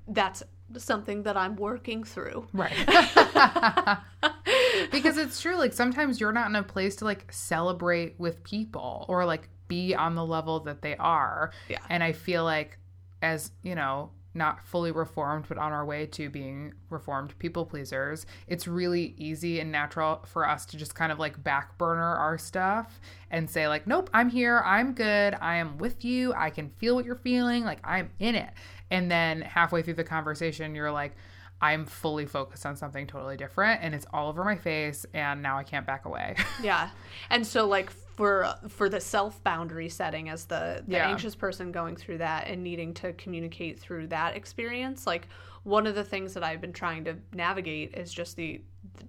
that's 0.07 0.43
something 0.77 1.23
that 1.23 1.37
I'm 1.37 1.55
working 1.55 2.03
through. 2.03 2.47
Right. 2.51 2.73
because 4.91 5.17
it's 5.17 5.41
true. 5.41 5.55
Like 5.55 5.73
sometimes 5.73 6.19
you're 6.19 6.33
not 6.33 6.49
in 6.49 6.55
a 6.55 6.63
place 6.63 6.97
to 6.97 7.05
like 7.05 7.31
celebrate 7.31 8.19
with 8.19 8.43
people 8.43 9.05
or 9.07 9.25
like 9.25 9.47
be 9.67 9.95
on 9.95 10.15
the 10.15 10.25
level 10.25 10.59
that 10.61 10.81
they 10.81 10.95
are. 10.97 11.51
Yeah. 11.69 11.79
And 11.89 12.03
I 12.03 12.11
feel 12.11 12.43
like, 12.43 12.77
as 13.21 13.51
you 13.61 13.75
know, 13.75 14.11
not 14.33 14.65
fully 14.65 14.91
reformed, 14.91 15.45
but 15.47 15.57
on 15.57 15.71
our 15.71 15.85
way 15.85 16.05
to 16.07 16.29
being 16.29 16.73
reformed 16.89 17.37
people 17.39 17.65
pleasers, 17.65 18.25
it's 18.47 18.67
really 18.67 19.13
easy 19.17 19.59
and 19.59 19.71
natural 19.71 20.23
for 20.25 20.47
us 20.47 20.65
to 20.67 20.77
just 20.77 20.95
kind 20.95 21.11
of 21.11 21.19
like 21.19 21.43
back 21.43 21.77
burner 21.77 22.15
our 22.15 22.37
stuff 22.37 22.99
and 23.29 23.49
say, 23.49 23.67
like, 23.67 23.87
nope, 23.87 24.09
I'm 24.13 24.29
here. 24.29 24.61
I'm 24.65 24.93
good. 24.93 25.35
I 25.39 25.57
am 25.57 25.77
with 25.77 26.03
you. 26.03 26.33
I 26.33 26.49
can 26.49 26.69
feel 26.69 26.95
what 26.95 27.05
you're 27.05 27.15
feeling. 27.15 27.63
Like, 27.63 27.79
I'm 27.83 28.09
in 28.19 28.35
it. 28.35 28.51
And 28.91 29.09
then 29.09 29.41
halfway 29.41 29.81
through 29.81 29.95
the 29.95 30.03
conversation, 30.03 30.75
you're 30.75 30.91
like, 30.91 31.15
I'm 31.63 31.85
fully 31.85 32.25
focused 32.25 32.65
on 32.65 32.75
something 32.75 33.07
totally 33.07 33.37
different 33.37 33.81
and 33.83 33.95
it's 33.95 34.05
all 34.11 34.27
over 34.27 34.43
my 34.43 34.57
face 34.57 35.05
and 35.13 35.41
now 35.41 35.57
I 35.57 35.63
can't 35.63 35.87
back 35.87 36.03
away. 36.03 36.35
Yeah. 36.61 36.89
And 37.29 37.47
so 37.47 37.67
like 37.67 37.89
for 38.15 38.53
for 38.69 38.89
the 38.89 38.99
self 38.99 39.43
boundary 39.43 39.89
setting 39.89 40.29
as 40.29 40.45
the, 40.45 40.83
the 40.87 40.95
Yeah. 40.95 41.09
anxious 41.09 41.35
person 41.35 41.71
going 41.71 41.95
through 41.95 42.19
that 42.19 42.47
and 42.47 42.63
needing 42.63 42.93
to 42.95 43.13
communicate 43.13 43.79
through 43.79 44.07
that 44.07 44.35
experience, 44.35 45.07
like 45.07 45.27
one 45.63 45.87
of 45.87 45.95
the 45.95 46.03
things 46.03 46.33
that 46.33 46.43
I've 46.43 46.61
been 46.61 46.73
trying 46.73 47.05
to 47.05 47.15
navigate 47.33 47.95
is 47.95 48.13
just 48.13 48.35
the 48.35 48.61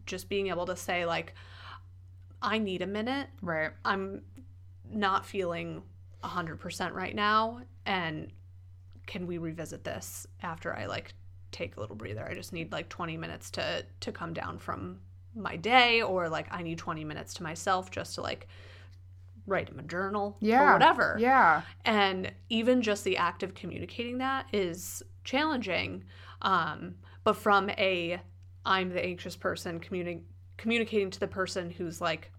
just 0.07 0.29
being 0.29 0.49
able 0.49 0.67
to 0.67 0.77
say 0.77 1.05
like 1.05 1.35
I 2.41 2.59
need 2.59 2.83
a 2.83 2.87
minute. 2.87 3.29
right. 3.43 3.71
I'm 3.85 4.23
not 4.91 5.25
feeling 5.27 5.83
100% 6.23 6.93
right 6.93 7.15
now 7.15 7.61
and 7.87 8.31
can 9.07 9.27
we 9.27 9.39
revisit 9.39 9.85
this 9.85 10.27
after 10.43 10.75
I 10.75 10.87
like 10.87 11.15
take 11.53 11.77
a 11.77 11.81
little 11.81 11.97
breather? 11.97 12.27
I 12.27 12.35
just 12.35 12.53
need 12.53 12.73
like 12.73 12.89
20 12.89 13.17
minutes 13.17 13.51
to 13.53 13.85
to 14.01 14.13
come 14.13 14.33
down 14.33 14.59
from 14.59 15.01
my 15.35 15.57
day 15.57 16.01
or 16.03 16.29
like 16.29 16.47
I 16.51 16.63
need 16.63 16.79
20 16.79 17.05
minutes 17.05 17.35
to 17.35 17.43
myself 17.43 17.91
just 17.91 18.15
to 18.15 18.23
like 18.23 18.47
write 19.47 19.69
in 19.71 19.79
a 19.79 19.83
journal 19.83 20.37
Yeah. 20.41 20.71
or 20.71 20.73
whatever. 20.73 21.17
Yeah. 21.21 21.63
And 21.85 22.33
even 22.49 22.83
just 22.83 23.05
the 23.05 23.17
act 23.17 23.43
of 23.43 23.55
communicating 23.55 24.19
that 24.19 24.47
is 24.53 25.03
challenging. 25.25 26.05
Um, 26.43 26.95
but 27.25 27.37
from 27.37 27.71
a 27.71 28.21
I'm 28.67 28.91
the 28.91 29.05
anxious 29.05 29.37
person 29.37 29.81
communi- 29.81 30.23
communicating 30.57 31.11
to 31.11 31.21
the 31.21 31.29
person 31.29 31.71
who's 31.71 32.01
like 32.01 32.31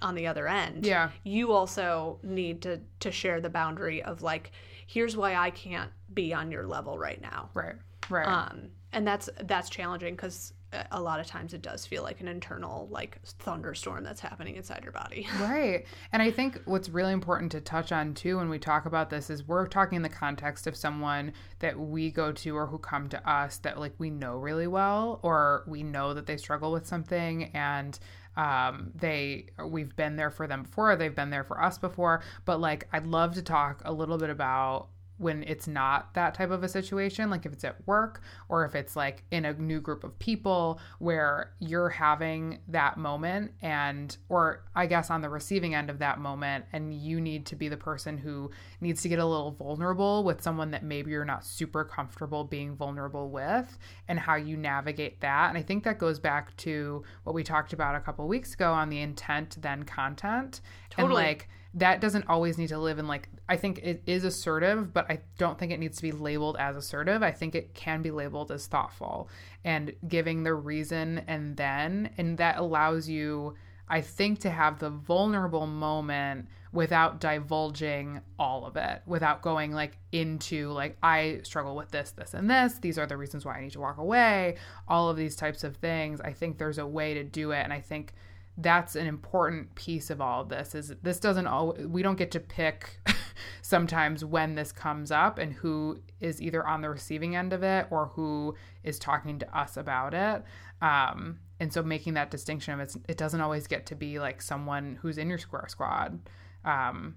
on 0.00 0.14
the 0.14 0.26
other 0.26 0.46
end. 0.48 0.86
Yeah. 0.86 1.10
You 1.24 1.52
also 1.52 2.18
need 2.22 2.62
to 2.62 2.80
to 3.00 3.10
share 3.10 3.40
the 3.40 3.50
boundary 3.50 4.02
of 4.02 4.22
like 4.22 4.52
here's 4.86 5.16
why 5.16 5.34
I 5.36 5.50
can't 5.50 5.90
be 6.12 6.32
on 6.34 6.50
your 6.50 6.66
level 6.66 6.98
right 6.98 7.20
now. 7.20 7.50
Right. 7.54 7.76
Right. 8.10 8.26
Um 8.26 8.68
and 8.92 9.06
that's 9.06 9.28
that's 9.44 9.68
challenging 9.70 10.16
cuz 10.16 10.52
a 10.90 11.00
lot 11.00 11.20
of 11.20 11.26
times 11.26 11.52
it 11.52 11.62
does 11.62 11.84
feel 11.86 12.02
like 12.02 12.20
an 12.20 12.28
internal 12.28 12.88
like 12.90 13.20
thunderstorm 13.24 14.04
that's 14.04 14.20
happening 14.20 14.56
inside 14.56 14.82
your 14.82 14.92
body. 14.92 15.28
Right. 15.42 15.86
And 16.12 16.22
I 16.22 16.30
think 16.30 16.60
what's 16.66 16.88
really 16.88 17.12
important 17.12 17.52
to 17.52 17.60
touch 17.60 17.90
on 17.90 18.14
too 18.14 18.36
when 18.36 18.48
we 18.48 18.58
talk 18.58 18.86
about 18.86 19.10
this 19.10 19.28
is 19.28 19.46
we're 19.46 19.66
talking 19.66 19.96
in 19.96 20.02
the 20.02 20.08
context 20.08 20.66
of 20.66 20.76
someone 20.76 21.32
that 21.58 21.78
we 21.78 22.10
go 22.10 22.32
to 22.32 22.56
or 22.56 22.66
who 22.66 22.78
come 22.78 23.08
to 23.08 23.28
us 23.28 23.58
that 23.58 23.78
like 23.78 23.92
we 23.98 24.08
know 24.08 24.36
really 24.36 24.66
well 24.66 25.18
or 25.22 25.64
we 25.66 25.82
know 25.82 26.14
that 26.14 26.26
they 26.26 26.36
struggle 26.36 26.70
with 26.70 26.86
something 26.86 27.50
and 27.54 27.98
um 28.36 28.92
they 28.94 29.46
we've 29.66 29.94
been 29.96 30.16
there 30.16 30.30
for 30.30 30.46
them 30.46 30.62
before 30.62 30.94
they've 30.96 31.14
been 31.14 31.30
there 31.30 31.44
for 31.44 31.60
us 31.62 31.76
before 31.76 32.22
but 32.44 32.60
like 32.60 32.88
I'd 32.92 33.06
love 33.06 33.34
to 33.34 33.42
talk 33.42 33.82
a 33.84 33.92
little 33.92 34.16
bit 34.16 34.30
about 34.30 34.88
when 35.22 35.44
it's 35.44 35.68
not 35.68 36.12
that 36.14 36.34
type 36.34 36.50
of 36.50 36.62
a 36.62 36.68
situation, 36.68 37.30
like 37.30 37.46
if 37.46 37.52
it's 37.52 37.64
at 37.64 37.76
work 37.86 38.22
or 38.48 38.64
if 38.64 38.74
it's 38.74 38.96
like 38.96 39.22
in 39.30 39.44
a 39.44 39.52
new 39.54 39.80
group 39.80 40.04
of 40.04 40.18
people 40.18 40.80
where 40.98 41.52
you're 41.60 41.88
having 41.88 42.58
that 42.68 42.98
moment 42.98 43.52
and, 43.62 44.16
or 44.28 44.64
I 44.74 44.86
guess 44.86 45.10
on 45.10 45.22
the 45.22 45.28
receiving 45.28 45.74
end 45.74 45.90
of 45.90 46.00
that 46.00 46.18
moment, 46.18 46.64
and 46.72 46.92
you 46.92 47.20
need 47.20 47.46
to 47.46 47.56
be 47.56 47.68
the 47.68 47.76
person 47.76 48.18
who 48.18 48.50
needs 48.80 49.02
to 49.02 49.08
get 49.08 49.18
a 49.18 49.26
little 49.26 49.52
vulnerable 49.52 50.24
with 50.24 50.42
someone 50.42 50.72
that 50.72 50.82
maybe 50.82 51.12
you're 51.12 51.24
not 51.24 51.44
super 51.44 51.84
comfortable 51.84 52.44
being 52.44 52.74
vulnerable 52.74 53.30
with 53.30 53.78
and 54.08 54.18
how 54.18 54.34
you 54.34 54.56
navigate 54.56 55.20
that. 55.20 55.48
And 55.48 55.56
I 55.56 55.62
think 55.62 55.84
that 55.84 55.98
goes 55.98 56.18
back 56.18 56.56
to 56.58 57.04
what 57.22 57.34
we 57.34 57.44
talked 57.44 57.72
about 57.72 57.94
a 57.94 58.00
couple 58.00 58.26
weeks 58.26 58.54
ago 58.54 58.72
on 58.72 58.90
the 58.90 59.00
intent, 59.00 59.56
then 59.62 59.84
content. 59.84 60.60
And 60.96 61.04
Totally. 61.04 61.22
like, 61.22 61.48
that 61.74 62.00
doesn't 62.00 62.28
always 62.28 62.58
need 62.58 62.68
to 62.68 62.78
live 62.78 62.98
in 62.98 63.06
like 63.06 63.28
i 63.48 63.56
think 63.56 63.78
it 63.78 64.02
is 64.06 64.24
assertive 64.24 64.92
but 64.92 65.10
i 65.10 65.18
don't 65.38 65.58
think 65.58 65.72
it 65.72 65.80
needs 65.80 65.96
to 65.96 66.02
be 66.02 66.12
labeled 66.12 66.56
as 66.58 66.76
assertive. 66.76 67.22
I 67.22 67.32
think 67.32 67.54
it 67.54 67.74
can 67.74 68.02
be 68.02 68.10
labeled 68.10 68.50
as 68.52 68.66
thoughtful 68.66 69.28
and 69.64 69.94
giving 70.06 70.42
the 70.42 70.54
reason 70.54 71.22
and 71.26 71.56
then 71.56 72.10
and 72.18 72.36
that 72.38 72.58
allows 72.58 73.08
you 73.08 73.54
i 73.88 74.00
think 74.00 74.40
to 74.40 74.50
have 74.50 74.78
the 74.78 74.90
vulnerable 74.90 75.66
moment 75.66 76.48
without 76.72 77.20
divulging 77.20 78.20
all 78.38 78.66
of 78.66 78.76
it 78.76 79.02
without 79.06 79.42
going 79.42 79.72
like 79.72 79.98
into 80.12 80.70
like 80.70 80.96
i 81.02 81.40
struggle 81.42 81.76
with 81.76 81.90
this 81.90 82.10
this 82.12 82.34
and 82.34 82.50
this 82.50 82.78
these 82.78 82.98
are 82.98 83.06
the 83.06 83.16
reasons 83.16 83.44
why 83.44 83.56
i 83.56 83.62
need 83.62 83.72
to 83.72 83.80
walk 83.80 83.98
away 83.98 84.56
all 84.88 85.08
of 85.08 85.16
these 85.16 85.36
types 85.36 85.64
of 85.64 85.76
things. 85.76 86.20
I 86.20 86.32
think 86.32 86.58
there's 86.58 86.78
a 86.78 86.86
way 86.86 87.14
to 87.14 87.24
do 87.24 87.52
it 87.52 87.60
and 87.60 87.72
i 87.72 87.80
think 87.80 88.14
that's 88.58 88.96
an 88.96 89.06
important 89.06 89.74
piece 89.74 90.10
of 90.10 90.20
all 90.20 90.42
of 90.42 90.48
this 90.50 90.74
is 90.74 90.92
this 91.02 91.18
doesn't 91.18 91.46
all 91.46 91.74
we 91.86 92.02
don't 92.02 92.18
get 92.18 92.30
to 92.30 92.40
pick 92.40 92.98
sometimes 93.62 94.24
when 94.24 94.54
this 94.54 94.72
comes 94.72 95.10
up 95.10 95.38
and 95.38 95.54
who 95.54 96.00
is 96.20 96.40
either 96.42 96.66
on 96.66 96.82
the 96.82 96.90
receiving 96.90 97.34
end 97.34 97.52
of 97.52 97.62
it 97.62 97.86
or 97.90 98.06
who 98.08 98.54
is 98.82 98.98
talking 98.98 99.38
to 99.38 99.58
us 99.58 99.76
about 99.76 100.12
it. 100.12 100.42
Um, 100.82 101.38
and 101.60 101.72
so 101.72 101.82
making 101.82 102.14
that 102.14 102.30
distinction 102.30 102.78
of 102.78 102.96
it 103.08 103.16
doesn't 103.16 103.40
always 103.40 103.66
get 103.66 103.86
to 103.86 103.94
be 103.94 104.18
like 104.18 104.42
someone 104.42 104.98
who's 105.00 105.16
in 105.16 105.28
your 105.28 105.38
square 105.38 105.66
squad 105.68 106.20
um, 106.64 107.16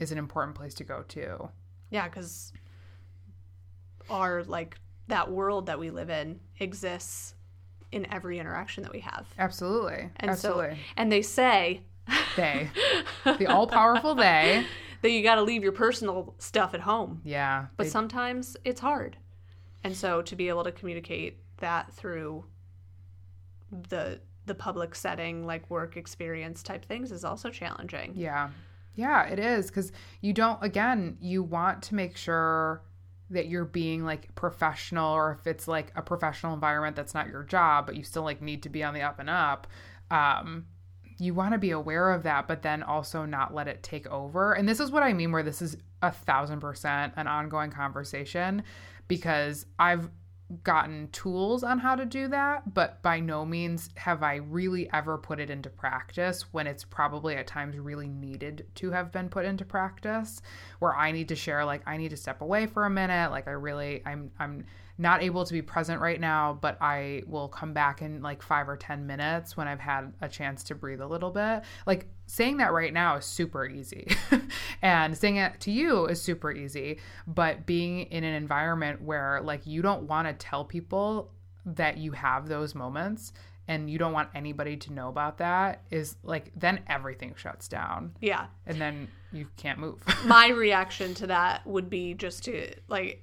is 0.00 0.10
an 0.10 0.18
important 0.18 0.56
place 0.56 0.74
to 0.74 0.84
go 0.84 1.04
to. 1.08 1.50
Yeah, 1.90 2.08
because 2.08 2.52
our 4.10 4.42
like 4.44 4.78
that 5.08 5.30
world 5.30 5.66
that 5.66 5.78
we 5.78 5.90
live 5.90 6.10
in 6.10 6.40
exists 6.58 7.34
in 7.94 8.12
every 8.12 8.38
interaction 8.38 8.82
that 8.82 8.92
we 8.92 9.00
have. 9.00 9.26
absolutely 9.38 10.10
And 10.16 10.30
absolutely 10.30 10.70
so 10.74 10.76
and 10.96 11.10
they 11.12 11.22
say 11.22 11.82
they 12.36 12.68
the 13.24 13.46
all-powerful 13.46 14.14
they 14.14 14.66
that 15.02 15.10
you 15.10 15.22
got 15.22 15.36
to 15.36 15.42
leave 15.42 15.62
your 15.62 15.72
personal 15.72 16.34
stuff 16.38 16.74
at 16.74 16.80
home. 16.80 17.20
yeah 17.24 17.66
But 17.76 17.84
they- 17.84 17.90
sometimes 17.90 18.56
it's 18.64 18.80
hard. 18.80 19.16
And 19.82 19.94
so 19.94 20.22
to 20.22 20.34
be 20.36 20.48
able 20.48 20.64
to 20.64 20.72
communicate 20.72 21.38
that 21.58 21.92
through 21.92 22.44
the 23.90 24.20
the 24.46 24.54
public 24.54 24.94
setting 24.94 25.46
like 25.46 25.68
work 25.70 25.96
experience 25.96 26.62
type 26.62 26.84
things 26.84 27.10
is 27.10 27.24
also 27.24 27.48
challenging. 27.50 28.12
Yeah. 28.14 28.50
Yeah, 28.94 29.24
it 29.26 29.38
is 29.38 29.68
because 29.68 29.90
you 30.20 30.32
don't, 30.32 30.62
again, 30.62 31.16
you 31.20 31.42
want 31.42 31.82
to 31.84 31.94
make 31.94 32.16
sure 32.16 32.82
that 33.34 33.46
you're 33.46 33.64
being 33.64 34.04
like 34.04 34.34
professional 34.34 35.12
or 35.12 35.38
if 35.38 35.46
it's 35.46 35.68
like 35.68 35.92
a 35.94 36.02
professional 36.02 36.54
environment 36.54 36.96
that's 36.96 37.14
not 37.14 37.28
your 37.28 37.42
job, 37.44 37.86
but 37.86 37.96
you 37.96 38.02
still 38.02 38.22
like 38.22 38.40
need 38.40 38.62
to 38.62 38.68
be 38.68 38.82
on 38.82 38.94
the 38.94 39.02
up 39.02 39.18
and 39.18 39.30
up. 39.30 39.66
Um, 40.10 40.66
you 41.18 41.34
want 41.34 41.52
to 41.52 41.58
be 41.58 41.70
aware 41.70 42.10
of 42.10 42.24
that, 42.24 42.48
but 42.48 42.62
then 42.62 42.82
also 42.82 43.24
not 43.24 43.54
let 43.54 43.68
it 43.68 43.82
take 43.82 44.06
over. 44.08 44.52
And 44.52 44.68
this 44.68 44.80
is 44.80 44.90
what 44.90 45.02
I 45.02 45.12
mean, 45.12 45.30
where 45.30 45.42
this 45.42 45.62
is 45.62 45.76
a 46.02 46.10
thousand 46.10 46.60
percent 46.60 47.12
an 47.16 47.26
ongoing 47.26 47.70
conversation 47.70 48.62
because 49.08 49.66
I've 49.78 50.10
gotten 50.62 51.08
tools 51.08 51.64
on 51.64 51.78
how 51.78 51.94
to 51.94 52.04
do 52.04 52.28
that, 52.28 52.74
but 52.74 53.02
by 53.02 53.18
no 53.18 53.44
means 53.44 53.90
have 53.96 54.22
I 54.22 54.36
really 54.36 54.90
ever 54.92 55.16
put 55.16 55.40
it 55.40 55.50
into 55.50 55.70
practice 55.70 56.52
when 56.52 56.66
it's 56.66 56.84
probably 56.84 57.36
at 57.36 57.46
times 57.46 57.78
really 57.78 58.08
needed 58.08 58.66
to 58.76 58.90
have 58.90 59.10
been 59.10 59.28
put 59.28 59.46
into 59.46 59.64
practice 59.64 60.42
where 60.80 60.94
I 60.94 61.12
need 61.12 61.28
to 61.28 61.36
share 61.36 61.64
like 61.64 61.82
I 61.86 61.96
need 61.96 62.10
to 62.10 62.16
step 62.16 62.42
away 62.42 62.66
for 62.66 62.84
a 62.84 62.90
minute, 62.90 63.30
like 63.30 63.48
I 63.48 63.52
really 63.52 64.02
I'm 64.04 64.30
I'm 64.38 64.66
not 64.96 65.22
able 65.22 65.44
to 65.44 65.52
be 65.52 65.60
present 65.62 66.00
right 66.00 66.20
now, 66.20 66.56
but 66.60 66.78
I 66.80 67.24
will 67.26 67.48
come 67.48 67.72
back 67.72 68.00
in 68.00 68.22
like 68.22 68.42
5 68.42 68.68
or 68.68 68.76
10 68.76 69.06
minutes 69.06 69.56
when 69.56 69.66
I've 69.66 69.80
had 69.80 70.12
a 70.20 70.28
chance 70.28 70.62
to 70.64 70.74
breathe 70.74 71.00
a 71.00 71.06
little 71.06 71.30
bit. 71.30 71.62
Like 71.84 72.06
saying 72.26 72.58
that 72.58 72.72
right 72.72 72.92
now 72.92 73.16
is 73.16 73.24
super 73.24 73.66
easy. 73.66 74.06
and 74.82 75.16
saying 75.16 75.36
it 75.36 75.58
to 75.60 75.72
you 75.72 76.06
is 76.06 76.20
super 76.22 76.52
easy, 76.52 77.00
but 77.26 77.66
being 77.66 78.02
in 78.02 78.22
an 78.22 78.34
environment 78.34 79.02
where 79.02 79.40
like 79.42 79.66
you 79.66 79.82
don't 79.82 80.04
want 80.04 80.28
to 80.28 80.34
tell 80.34 80.64
people 80.64 81.32
that 81.66 81.96
you 81.98 82.12
have 82.12 82.46
those 82.48 82.74
moments 82.74 83.32
and 83.66 83.88
you 83.88 83.98
don't 83.98 84.12
want 84.12 84.28
anybody 84.34 84.76
to 84.76 84.92
know 84.92 85.08
about 85.08 85.38
that 85.38 85.82
is 85.90 86.16
like 86.22 86.52
then 86.54 86.80
everything 86.86 87.32
shuts 87.34 87.66
down 87.66 88.14
Yeah. 88.20 88.46
and 88.66 88.78
then 88.80 89.08
you 89.32 89.48
can't 89.56 89.78
move. 89.78 89.98
My 90.26 90.48
reaction 90.50 91.14
to 91.14 91.26
that 91.28 91.66
would 91.66 91.88
be 91.90 92.14
just 92.14 92.44
to 92.44 92.74
like 92.88 93.22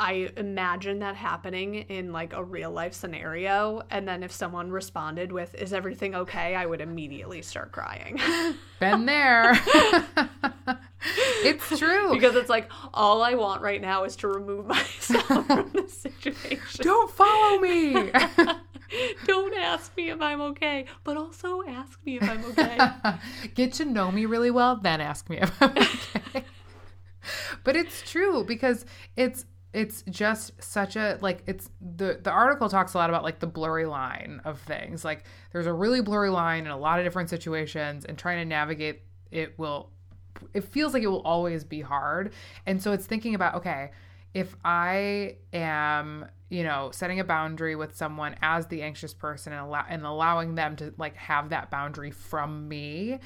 I 0.00 0.32
imagine 0.38 1.00
that 1.00 1.14
happening 1.14 1.74
in 1.74 2.10
like 2.10 2.32
a 2.32 2.42
real 2.42 2.70
life 2.70 2.94
scenario 2.94 3.82
and 3.90 4.08
then 4.08 4.22
if 4.22 4.32
someone 4.32 4.70
responded 4.70 5.30
with 5.30 5.54
is 5.54 5.74
everything 5.74 6.14
okay, 6.14 6.54
I 6.54 6.64
would 6.64 6.80
immediately 6.80 7.42
start 7.42 7.70
crying. 7.70 8.18
Been 8.80 9.04
there. 9.04 9.60
it's 11.44 11.78
true. 11.78 12.14
because 12.14 12.34
it's 12.34 12.48
like 12.48 12.70
all 12.94 13.20
I 13.22 13.34
want 13.34 13.60
right 13.60 13.82
now 13.82 14.04
is 14.04 14.16
to 14.16 14.28
remove 14.28 14.66
myself 14.68 15.26
from 15.26 15.70
the 15.74 15.86
situation. 15.86 16.82
don't 16.82 17.10
follow 17.10 17.60
me. 17.60 18.10
Don't 19.24 19.54
ask 19.54 19.96
me 19.96 20.10
if 20.10 20.20
I'm 20.20 20.40
okay, 20.40 20.86
but 21.04 21.16
also 21.16 21.62
ask 21.62 22.04
me 22.04 22.16
if 22.16 22.28
I'm 22.28 22.44
okay. 22.46 22.76
Get 23.54 23.74
to 23.74 23.84
know 23.84 24.10
me 24.10 24.26
really 24.26 24.50
well, 24.50 24.74
then 24.74 25.00
ask 25.00 25.30
me 25.30 25.38
if 25.38 25.62
I'm 25.62 25.70
okay. 25.70 26.44
but 27.62 27.76
it's 27.76 28.02
true 28.10 28.42
because 28.42 28.84
it's 29.16 29.44
it's 29.72 30.02
just 30.10 30.60
such 30.62 30.96
a 30.96 31.18
like 31.20 31.42
it's 31.46 31.70
the 31.80 32.18
the 32.22 32.30
article 32.30 32.68
talks 32.68 32.94
a 32.94 32.98
lot 32.98 33.08
about 33.08 33.22
like 33.22 33.38
the 33.38 33.46
blurry 33.46 33.86
line 33.86 34.40
of 34.44 34.60
things. 34.60 35.04
Like 35.04 35.24
there's 35.52 35.66
a 35.66 35.72
really 35.72 36.00
blurry 36.00 36.30
line 36.30 36.66
in 36.66 36.72
a 36.72 36.78
lot 36.78 36.98
of 36.98 37.04
different 37.04 37.30
situations 37.30 38.04
and 38.04 38.18
trying 38.18 38.38
to 38.38 38.44
navigate 38.44 39.02
it 39.30 39.58
will 39.58 39.90
it 40.54 40.64
feels 40.64 40.92
like 40.92 41.02
it 41.02 41.08
will 41.08 41.22
always 41.22 41.62
be 41.64 41.80
hard. 41.80 42.32
And 42.66 42.82
so 42.82 42.92
it's 42.92 43.06
thinking 43.06 43.34
about 43.34 43.54
okay, 43.56 43.90
if 44.34 44.56
I 44.64 45.36
am, 45.52 46.26
you 46.48 46.62
know, 46.62 46.90
setting 46.92 47.20
a 47.20 47.24
boundary 47.24 47.76
with 47.76 47.96
someone 47.96 48.36
as 48.42 48.66
the 48.66 48.82
anxious 48.82 49.14
person 49.14 49.52
and 49.52 49.62
allow 49.62 49.84
and 49.88 50.04
allowing 50.04 50.54
them 50.54 50.76
to 50.76 50.94
like 50.98 51.16
have 51.16 51.50
that 51.50 51.70
boundary 51.70 52.10
from 52.10 52.68
me, 52.68 53.20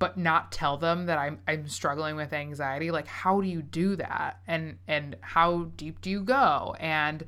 but 0.00 0.18
not 0.18 0.50
tell 0.50 0.76
them 0.76 1.06
that 1.06 1.18
I'm 1.18 1.38
I'm 1.46 1.68
struggling 1.68 2.16
with 2.16 2.32
anxiety, 2.32 2.90
like 2.90 3.06
how 3.06 3.40
do 3.40 3.46
you 3.46 3.62
do 3.62 3.94
that? 3.96 4.40
And 4.48 4.78
and 4.88 5.16
how 5.20 5.70
deep 5.76 6.00
do 6.00 6.10
you 6.10 6.24
go? 6.24 6.74
And 6.80 7.24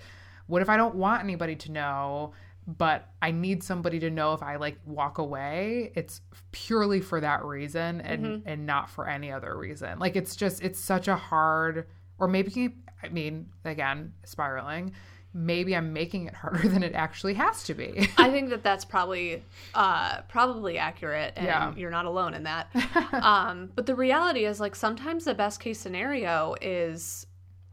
what 0.49 0.63
if 0.63 0.69
I 0.69 0.77
don't 0.77 0.97
want 0.97 1.23
anybody 1.23 1.55
to 1.55 1.71
know? 1.71 2.33
but 2.67 3.09
I 3.21 3.33
need 3.33 3.63
somebody 3.63 3.99
to 4.01 4.11
know 4.11 4.35
if 4.35 4.43
I 4.43 4.57
like 4.57 4.79
walk 4.87 5.19
away, 5.19 5.91
it's 5.95 6.21
purely 6.53 7.01
for 7.01 7.21
that 7.21 7.45
reason 7.45 8.01
and 8.01 8.25
mm-hmm. 8.25 8.49
and 8.49 8.67
not 8.67 8.89
for 8.89 9.09
any 9.09 9.33
other 9.33 9.57
reason. 9.57 9.99
Like 9.99 10.15
it's 10.15 10.37
just 10.37 10.63
it's 10.63 10.79
such 10.79 11.09
a 11.09 11.17
hard 11.17 11.87
or 12.19 12.29
maybe 12.29 12.77
I 13.03 13.09
mean 13.09 13.49
again, 13.65 14.13
spiraling. 14.25 14.93
Maybe 15.35 15.75
I'm 15.75 15.93
making 15.93 16.27
it 16.27 16.35
harder 16.35 16.69
than 16.69 16.83
it 16.83 16.95
actually 16.95 17.35
has 17.35 17.63
to 17.65 17.75
be. 17.75 18.09
I 18.19 18.31
think 18.31 18.51
that 18.51 18.63
that's 18.63 18.85
probably 18.85 19.43
uh, 19.75 20.23
probably 20.29 20.79
accurate, 20.79 21.33
and 21.37 21.47
Yeah. 21.47 21.75
you're 21.77 21.91
not 21.91 22.05
alone 22.05 22.35
in 22.35 22.43
that. 22.45 22.69
um, 23.13 23.71
but 23.75 23.87
the 23.87 23.95
reality 23.95 24.45
is, 24.45 24.61
like, 24.61 24.75
sometimes 24.77 25.25
the 25.25 25.35
best 25.35 25.61
case 25.61 25.79
scenario 25.79 26.55
is 26.61 27.27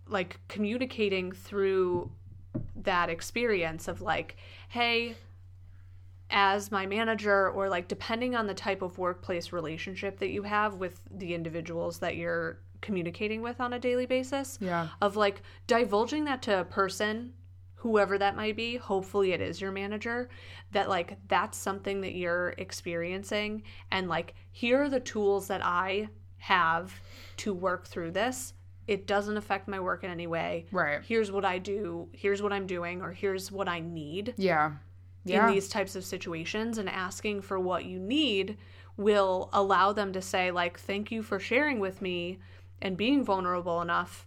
like 0.08 0.40
communicating 0.48 1.32
through 1.32 2.10
that 2.78 3.10
experience 3.10 3.88
of 3.88 4.02
like, 4.02 4.38
hey, 4.70 5.16
as 6.32 6.72
my 6.72 6.86
manager, 6.86 7.50
or 7.50 7.70
like 7.70 7.88
depending 7.88 8.36
on 8.36 8.48
the 8.48 8.54
type 8.54 8.82
of 8.82 8.98
workplace 8.98 9.52
relationship 9.52 10.20
that 10.20 10.30
you 10.30 10.44
have 10.44 10.76
with 10.76 11.00
the 11.12 11.34
individuals 11.34 12.00
that 12.00 12.16
you're 12.16 12.60
communicating 12.82 13.42
with 13.42 13.60
on 13.60 13.74
a 13.74 13.80
daily 13.80 14.06
basis 14.06 14.58
yeah. 14.62 14.88
of 15.02 15.16
like 15.18 15.42
divulging 15.68 16.24
that 16.26 16.42
to 16.42 16.62
a 16.62 16.64
person 16.64 17.34
whoever 17.80 18.18
that 18.18 18.36
might 18.36 18.56
be 18.58 18.76
hopefully 18.78 19.32
it 19.32 19.40
is 19.42 19.62
your 19.62 19.72
manager 19.72 20.30
that 20.72 20.90
like 20.90 21.18
that's 21.30 21.58
something 21.58 22.02
that 22.02 22.14
you're 22.14 22.54
experiencing 22.58 23.64
and 23.92 24.08
like 24.10 24.34
here 24.52 24.84
are 24.84 24.90
the 24.90 25.00
tools 25.00 25.48
that 25.48 25.62
i 25.64 26.08
have 26.38 26.94
to 27.38 27.54
work 27.54 27.88
through 27.88 28.12
this 28.12 28.54
it 28.88 29.06
doesn't 29.08 29.38
affect 29.38 29.68
my 29.68 29.80
work 29.80 30.04
in 30.04 30.10
any 30.12 30.28
way 30.28 30.66
Right. 30.72 31.00
here's 31.04 31.32
what 31.32 31.46
i 31.46 31.58
do 31.58 32.10
here's 32.12 32.42
what 32.42 32.52
i'm 32.52 32.68
doing 32.68 33.02
or 33.02 33.12
here's 33.12 33.52
what 33.52 33.70
i 33.70 33.80
need 33.80 34.34
Yeah. 34.38 34.74
Yeah. 35.24 35.48
in 35.48 35.54
these 35.54 35.70
types 35.70 35.96
of 35.96 36.04
situations 36.04 36.78
and 36.80 36.90
asking 36.90 37.42
for 37.44 37.60
what 37.60 37.86
you 37.86 37.98
need 38.00 38.58
will 38.98 39.50
allow 39.54 39.94
them 39.94 40.12
to 40.14 40.22
say 40.22 40.52
like 40.52 40.78
thank 40.80 41.12
you 41.12 41.24
for 41.24 41.40
sharing 41.40 41.80
with 41.80 42.02
me 42.02 42.40
and 42.82 42.98
being 42.98 43.24
vulnerable 43.24 43.82
enough 43.82 44.26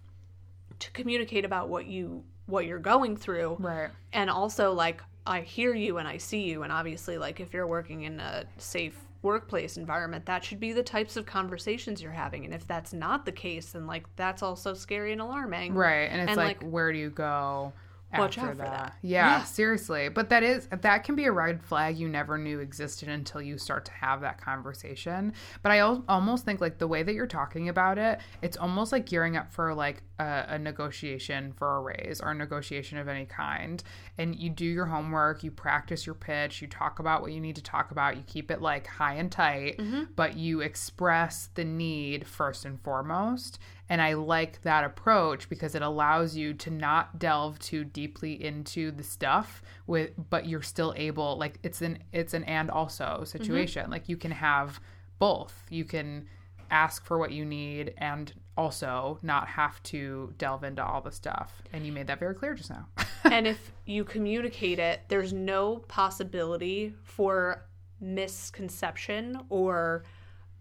to 0.78 0.90
communicate 0.92 1.44
about 1.44 1.68
what 1.68 1.86
you 1.86 2.24
what 2.52 2.66
you're 2.66 2.78
going 2.78 3.16
through. 3.16 3.56
Right. 3.58 3.90
and 4.12 4.28
also 4.28 4.72
like 4.72 5.02
I 5.26 5.40
hear 5.40 5.74
you 5.74 5.98
and 5.98 6.06
I 6.06 6.18
see 6.18 6.42
you. 6.42 6.64
And 6.64 6.72
obviously 6.72 7.16
like 7.16 7.40
if 7.40 7.54
you're 7.54 7.66
working 7.66 8.02
in 8.02 8.20
a 8.20 8.44
safe 8.58 8.98
workplace 9.22 9.76
environment 9.76 10.26
that 10.26 10.44
should 10.44 10.60
be 10.60 10.72
the 10.72 10.82
types 10.82 11.16
of 11.16 11.24
conversations 11.24 12.02
you're 12.02 12.12
having. 12.12 12.44
And 12.44 12.52
if 12.52 12.66
that's 12.66 12.92
not 12.92 13.24
the 13.24 13.32
case 13.32 13.72
then 13.72 13.86
like 13.86 14.04
that's 14.16 14.42
also 14.42 14.74
scary 14.74 15.12
and 15.12 15.20
alarming. 15.20 15.74
Right. 15.74 16.10
And 16.10 16.20
it's 16.20 16.30
And, 16.30 16.36
like, 16.36 16.62
like, 16.62 16.70
where 16.70 16.92
do 16.92 16.98
you 16.98 17.10
go 17.10 17.72
watch 18.18 18.38
after 18.38 18.50
out 18.50 18.56
for 18.56 18.62
that. 18.62 18.94
Yeah, 19.02 19.38
Yeah. 19.38 19.42
seriously. 19.44 20.08
But 20.08 20.28
that 20.30 20.42
is 20.42 20.68
that 20.68 21.04
can 21.04 21.14
be 21.14 21.24
a 21.24 21.32
red 21.32 21.62
flag 21.62 21.96
you 21.96 22.08
never 22.08 22.38
knew 22.38 22.60
existed 22.60 23.08
until 23.08 23.40
you 23.42 23.58
start 23.58 23.84
to 23.86 23.92
have 23.92 24.20
that 24.22 24.40
conversation. 24.40 25.32
But 25.62 25.72
I 25.72 25.78
al- 25.78 26.04
almost 26.08 26.44
think 26.44 26.60
like 26.60 26.78
the 26.78 26.88
way 26.88 27.02
that 27.02 27.14
you're 27.14 27.26
talking 27.26 27.68
about 27.68 27.98
it, 27.98 28.20
it's 28.42 28.56
almost 28.56 28.92
like 28.92 29.06
gearing 29.06 29.36
up 29.36 29.52
for 29.52 29.74
like 29.74 30.02
a, 30.18 30.44
a 30.48 30.58
negotiation 30.58 31.52
for 31.52 31.76
a 31.76 31.80
raise 31.80 32.20
or 32.20 32.30
a 32.30 32.34
negotiation 32.34 32.98
of 32.98 33.08
any 33.08 33.26
kind. 33.26 33.82
And 34.18 34.36
you 34.36 34.50
do 34.50 34.64
your 34.64 34.86
homework, 34.86 35.42
you 35.42 35.50
practice 35.50 36.06
your 36.06 36.14
pitch, 36.14 36.62
you 36.62 36.68
talk 36.68 36.98
about 36.98 37.22
what 37.22 37.32
you 37.32 37.40
need 37.40 37.56
to 37.56 37.62
talk 37.62 37.90
about, 37.90 38.16
you 38.16 38.22
keep 38.26 38.50
it 38.50 38.60
like 38.60 38.86
high 38.86 39.14
and 39.14 39.30
tight, 39.30 39.78
mm-hmm. 39.78 40.04
but 40.16 40.36
you 40.36 40.60
express 40.60 41.48
the 41.54 41.64
need 41.64 42.26
first 42.26 42.64
and 42.64 42.80
foremost. 42.82 43.58
And 43.92 44.00
I 44.00 44.14
like 44.14 44.62
that 44.62 44.84
approach 44.84 45.50
because 45.50 45.74
it 45.74 45.82
allows 45.82 46.34
you 46.34 46.54
to 46.54 46.70
not 46.70 47.18
delve 47.18 47.58
too 47.58 47.84
deeply 47.84 48.42
into 48.42 48.90
the 48.90 49.02
stuff 49.02 49.62
with 49.86 50.12
but 50.30 50.46
you're 50.46 50.62
still 50.62 50.94
able 50.96 51.36
like 51.36 51.58
it's 51.62 51.82
an 51.82 51.98
it's 52.10 52.32
an 52.32 52.42
and 52.44 52.70
also 52.70 53.24
situation. 53.26 53.90
Like 53.90 54.08
you 54.08 54.16
can 54.16 54.30
have 54.30 54.80
both. 55.18 55.66
You 55.68 55.84
can 55.84 56.26
ask 56.70 57.04
for 57.04 57.18
what 57.18 57.32
you 57.32 57.44
need 57.44 57.92
and 57.98 58.32
also 58.56 59.18
not 59.20 59.46
have 59.46 59.82
to 59.82 60.32
delve 60.38 60.64
into 60.64 60.82
all 60.82 61.02
the 61.02 61.12
stuff. 61.12 61.60
And 61.74 61.84
you 61.84 61.92
made 61.92 62.06
that 62.06 62.18
very 62.18 62.34
clear 62.34 62.54
just 62.54 62.70
now. 62.70 62.88
and 63.24 63.46
if 63.46 63.72
you 63.84 64.04
communicate 64.04 64.78
it, 64.78 65.02
there's 65.08 65.34
no 65.34 65.84
possibility 65.88 66.94
for 67.02 67.66
misconception 68.00 69.38
or 69.50 70.04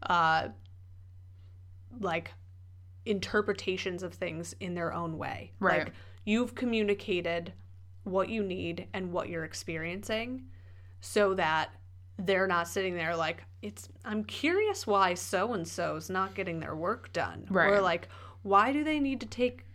uh, 0.04 0.50
like 2.02 2.34
interpretations 3.06 4.04
of 4.04 4.14
things 4.14 4.56
in 4.60 4.74
their 4.74 4.94
own 4.94 5.18
way. 5.18 5.52
Right. 5.60 5.86
Like 5.86 5.94
you've 6.26 6.56
communicated 6.56 7.54
what 8.04 8.30
you 8.30 8.44
need 8.44 8.88
and 8.94 9.12
what 9.12 9.30
you're 9.30 9.46
experiencing 9.46 10.46
so 11.02 11.34
that 11.36 11.70
they're 12.18 12.48
not 12.48 12.68
sitting 12.68 12.96
there 12.96 13.16
like 13.16 13.44
it's 13.64 13.90
I'm 14.06 14.24
curious 14.24 14.86
why 14.86 15.16
so 15.16 15.54
and 15.54 15.68
so's 15.68 16.10
not 16.10 16.36
getting 16.36 16.60
their 16.60 16.76
work 16.76 17.12
done. 17.14 17.48
Right. 17.50 17.72
Or 17.72 17.82
like 17.82 18.08
why 18.44 18.72
do 18.72 18.84
they 18.84 19.00
need 19.00 19.20
to 19.22 19.28
take 19.28 19.66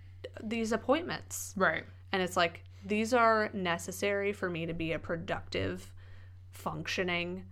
these 0.42 0.72
appointments? 0.72 1.54
right. 1.56 1.84
And 2.12 2.22
it's 2.22 2.36
like, 2.36 2.62
these 2.84 3.12
are 3.12 3.50
necessary 3.52 4.32
for 4.32 4.48
me 4.48 4.64
to 4.64 4.72
be 4.72 4.92
a 4.92 4.98
productive, 4.98 5.92
functioning, 6.50 7.44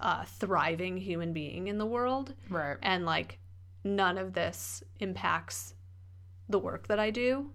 uh, 0.00 0.24
thriving 0.24 0.96
human 0.96 1.32
being 1.32 1.68
in 1.68 1.78
the 1.78 1.86
world. 1.86 2.34
Right. 2.48 2.76
And 2.82 3.04
like, 3.04 3.38
none 3.84 4.18
of 4.18 4.32
this 4.32 4.82
impacts 5.00 5.74
the 6.48 6.58
work 6.58 6.88
that 6.88 6.98
I 6.98 7.10
do. 7.10 7.50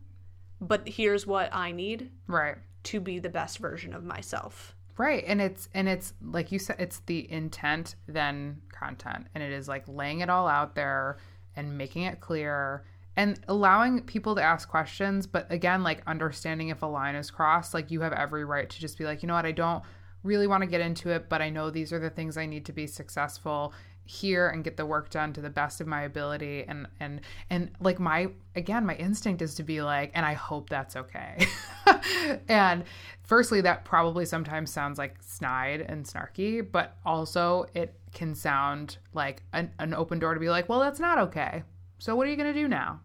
But 0.62 0.88
here's 0.88 1.28
what 1.28 1.54
I 1.54 1.72
need 1.72 2.10
Right. 2.28 2.56
to 2.84 3.00
be 3.00 3.20
the 3.20 3.30
best 3.30 3.58
version 3.58 3.94
of 3.94 4.04
myself. 4.04 4.76
Right. 4.98 5.24
And 5.26 5.42
it's 5.42 5.68
and 5.74 5.90
it's 5.90 6.14
like 6.22 6.52
you 6.52 6.60
said 6.60 6.76
it's 6.80 7.00
the 7.00 7.30
intent 7.32 7.96
then 8.08 8.62
content 8.72 9.28
and 9.34 9.44
it 9.44 9.52
is 9.52 9.68
like 9.68 9.84
laying 9.88 10.20
it 10.20 10.30
all 10.30 10.48
out 10.48 10.76
there 10.76 11.18
and 11.56 11.78
making 11.78 12.04
it 12.04 12.20
clear 12.20 12.86
and 13.16 13.40
allowing 13.48 14.02
people 14.02 14.36
to 14.36 14.42
ask 14.42 14.70
questions 14.70 15.26
but 15.28 15.52
again 15.52 15.84
like 15.84 16.02
understanding 16.08 16.70
if 16.70 16.82
a 16.82 16.86
line 16.86 17.16
is 17.16 17.32
crossed 17.32 17.74
like 17.74 17.92
you 17.92 18.02
have 18.02 18.14
every 18.14 18.46
right 18.46 18.70
to 18.70 18.80
just 18.80 18.98
be 18.98 19.04
like 19.04 19.24
you 19.24 19.28
know 19.28 19.34
what 19.34 19.46
I 19.46 19.52
don't 19.52 19.84
really 20.24 20.48
want 20.48 20.62
to 20.62 20.68
get 20.68 20.82
into 20.82 21.10
it 21.10 21.28
but 21.28 21.42
I 21.42 21.50
know 21.50 21.70
these 21.70 21.92
are 21.92 22.00
the 22.00 22.10
things 22.10 22.38
I 22.38 22.46
need 22.46 22.66
to 22.66 22.74
be 22.74 22.86
successful 22.88 23.74
here 24.06 24.50
and 24.50 24.64
get 24.64 24.76
the 24.76 24.86
work 24.86 25.10
done 25.10 25.32
to 25.34 25.42
the 25.42 25.50
best 25.50 25.80
of 25.80 25.88
my 25.88 26.02
ability 26.02 26.66
and 26.68 26.88
and 27.00 27.22
and 27.50 27.72
like 27.80 28.00
my 28.00 28.28
again 28.56 28.86
my 28.86 28.96
instinct 28.96 29.42
is 29.42 29.56
to 29.56 29.64
be 29.64 29.82
like 29.82 30.12
and 30.14 30.26
I 30.26 30.34
hope 30.34 30.70
that's 30.70 30.96
okay. 30.96 31.48
and 32.50 32.84
firstly 33.24 33.62
that 33.62 33.86
probably 33.86 34.26
sometimes 34.26 34.72
sounds 34.72 34.98
like 34.98 35.16
snide 35.22 35.82
and 35.82 36.06
snarky, 36.06 36.66
but 36.70 36.98
also 37.06 37.66
it 37.74 37.96
can 38.14 38.36
sound 38.36 38.98
like 39.14 39.44
an, 39.54 39.72
an 39.80 39.94
open 39.94 40.20
door 40.20 40.34
to 40.34 40.40
be 40.40 40.50
like, 40.50 40.68
well 40.68 40.80
that's 40.80 41.00
not 41.00 41.18
okay. 41.18 41.64
So 42.00 42.16
what 42.16 42.28
are 42.28 42.30
you 42.30 42.36
going 42.36 42.54
to 42.54 42.60
do 42.60 42.68
now? 42.68 43.00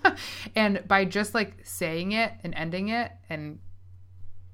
and 0.54 0.86
by 0.86 1.06
just 1.06 1.34
like 1.34 1.56
saying 1.64 2.12
it 2.12 2.32
and 2.42 2.54
ending 2.54 2.88
it 2.88 3.10
and 3.30 3.58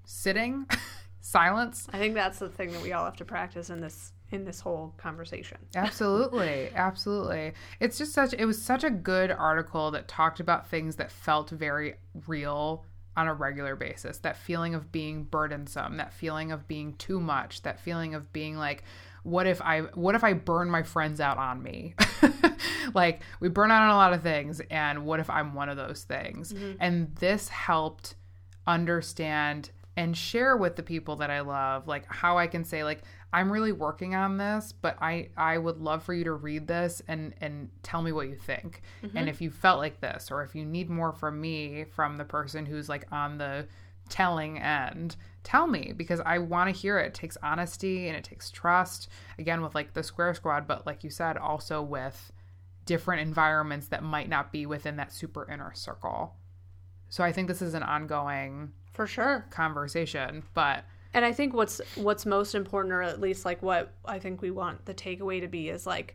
sitting 0.05 0.67
silence. 1.21 1.89
I 1.93 1.99
think 1.99 2.15
that's 2.15 2.39
the 2.39 2.49
thing 2.49 2.71
that 2.71 2.83
we 2.83 2.93
all 2.93 3.05
have 3.05 3.17
to 3.17 3.25
practice 3.25 3.69
in 3.69 3.81
this 3.81 4.13
in 4.33 4.45
this 4.45 4.61
whole 4.61 4.95
conversation. 4.97 5.59
Absolutely. 5.75 6.71
Absolutely. 6.75 7.53
It's 7.81 7.99
just 7.99 8.13
such 8.13 8.35
it 8.35 8.45
was 8.45 8.61
such 8.61 8.85
a 8.85 8.91
good 8.91 9.31
article 9.31 9.91
that 9.93 10.09
talked 10.09 10.41
about 10.41 10.69
things 10.69 10.97
that 10.97 11.11
felt 11.11 11.51
very 11.51 11.95
real 12.27 12.85
on 13.17 13.29
a 13.29 13.35
regular 13.35 13.77
basis. 13.77 14.19
That 14.19 14.37
feeling 14.37 14.75
of 14.75 14.93
being 14.93 15.25
burdensome, 15.25 15.97
that 15.97 16.13
feeling 16.13 16.53
of 16.53 16.69
being 16.69 16.95
too 16.95 17.21
much, 17.21 17.63
that 17.63 17.81
feeling 17.81 18.15
of 18.15 18.33
being 18.33 18.57
like 18.57 18.85
what 19.23 19.47
if 19.47 19.61
I 19.61 19.81
what 19.81 20.15
if 20.15 20.25
I 20.25 20.33
burn 20.33 20.71
my 20.71 20.83
friends 20.83 21.21
out 21.21 21.39
on 21.39 21.63
me? 21.63 21.95
like 22.95 23.23
we 23.39 23.49
burn 23.49 23.71
out 23.71 23.83
on 23.83 23.91
a 23.91 23.97
lot 23.97 24.13
of 24.13 24.23
things 24.23 24.61
and 24.71 25.05
what 25.05 25.21
if 25.21 25.29
I'm 25.29 25.55
one 25.55 25.69
of 25.69 25.77
those 25.77 26.05
things? 26.05 26.53
Mm-hmm. 26.53 26.73
And 26.81 27.15
this 27.17 27.49
helped 27.49 28.15
understand 28.67 29.71
and 29.97 30.17
share 30.17 30.57
with 30.57 30.77
the 30.77 30.83
people 30.83 31.17
that 31.17 31.31
I 31.31 31.41
love 31.41 31.87
like 31.87 32.07
how 32.07 32.39
I 32.39 32.47
can 32.47 32.65
say 32.65 32.85
like 32.85 33.03
I'm 33.33 33.53
really 33.53 33.73
working 33.73 34.15
on 34.15 34.39
this, 34.39 34.73
but 34.73 34.97
I 35.01 35.29
I 35.37 35.59
would 35.59 35.79
love 35.79 36.03
for 36.03 36.13
you 36.15 36.25
to 36.25 36.33
read 36.33 36.67
this 36.67 37.01
and 37.07 37.35
and 37.41 37.71
tell 37.83 38.03
me 38.03 38.13
what 38.13 38.29
you 38.29 38.37
think. 38.37 38.83
And 39.03 39.13
mm-hmm. 39.13 39.29
if 39.29 39.41
you 39.41 39.51
felt 39.51 39.79
like 39.79 40.01
this 40.01 40.31
or 40.31 40.43
if 40.43 40.55
you 40.55 40.65
need 40.65 40.91
more 40.91 41.13
from 41.13 41.41
me 41.41 41.85
from 41.85 42.17
the 42.17 42.25
person 42.25 42.67
who's 42.67 42.89
like 42.89 43.07
on 43.13 43.39
the 43.39 43.69
telling 44.09 44.59
end, 44.59 45.17
tell 45.45 45.69
me 45.69 45.93
because 45.97 46.21
I 46.21 46.39
want 46.39 46.75
to 46.75 46.81
hear 46.81 46.99
it. 46.99 47.09
It 47.09 47.15
takes 47.15 47.37
honesty 47.43 48.09
and 48.09 48.17
it 48.17 48.25
takes 48.25 48.51
trust. 48.51 49.09
Again 49.39 49.63
with 49.63 49.75
like 49.75 49.95
the 49.95 50.03
Square 50.03 50.35
Squad, 50.35 50.67
but 50.67 50.87
like 50.87 51.05
you 51.05 51.11
said 51.11 51.37
also 51.37 51.83
with 51.83 52.33
different 52.85 53.23
environments 53.23 53.87
that 53.89 54.03
might 54.03 54.29
not 54.29 54.51
be 54.51 54.67
within 54.67 54.97
that 54.97 55.13
super 55.13 55.49
inner 55.49 55.73
circle. 55.75 56.35
So 57.09 57.23
I 57.23 57.31
think 57.31 57.47
this 57.47 57.63
is 57.63 57.75
an 57.75 57.83
ongoing 57.85 58.73
For 58.93 59.07
sure. 59.07 59.47
conversation, 59.51 60.43
but 60.55 60.85
And 61.13 61.25
I 61.25 61.33
think 61.33 61.55
what's 61.55 61.81
what's 61.97 62.25
most 62.25 62.55
important, 62.55 62.93
or 62.93 63.03
at 63.03 63.21
least 63.21 63.45
like 63.45 63.63
what 63.63 63.93
I 64.05 64.19
think 64.19 64.43
we 64.43 64.51
want 64.51 64.85
the 64.85 64.95
takeaway 64.95 65.41
to 65.41 65.49
be, 65.49 65.69
is 65.69 65.87
like 65.87 66.15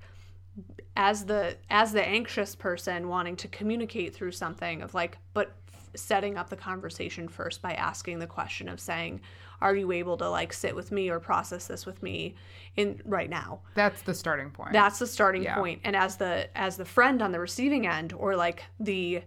as 0.95 1.25
the 1.25 1.57
as 1.69 1.91
the 1.91 2.05
anxious 2.05 2.55
person 2.55 3.09
wanting 3.09 3.35
to 3.37 3.47
communicate 3.49 4.15
through 4.15 4.31
something 4.31 4.81
of 4.81 4.93
like, 4.93 5.17
but 5.33 5.53
setting 5.95 6.37
up 6.37 6.49
the 6.49 6.55
conversation 6.55 7.27
first 7.27 7.61
by 7.61 7.73
asking 7.73 8.19
the 8.19 8.27
question 8.27 8.69
of 8.69 8.79
saying, 8.79 9.19
"Are 9.61 9.75
you 9.75 9.91
able 9.91 10.15
to 10.17 10.29
like 10.29 10.53
sit 10.53 10.75
with 10.75 10.91
me 10.91 11.09
or 11.09 11.19
process 11.19 11.67
this 11.67 11.85
with 11.85 12.01
me 12.01 12.35
in 12.77 13.01
right 13.05 13.29
now?" 13.29 13.61
that's 13.75 14.01
the 14.01 14.13
starting 14.13 14.49
point. 14.49 14.71
That's 14.71 14.99
the 14.99 15.07
starting 15.07 15.43
Yeah. 15.43 15.55
point. 15.55 15.81
And 15.83 15.95
as 15.95 16.15
the 16.15 16.49
as 16.57 16.77
the 16.77 16.85
friend 16.85 17.21
on 17.21 17.33
the 17.33 17.39
receiving 17.39 17.85
end, 17.85 18.13
or 18.13 18.35
like 18.37 18.63
the 18.79 19.23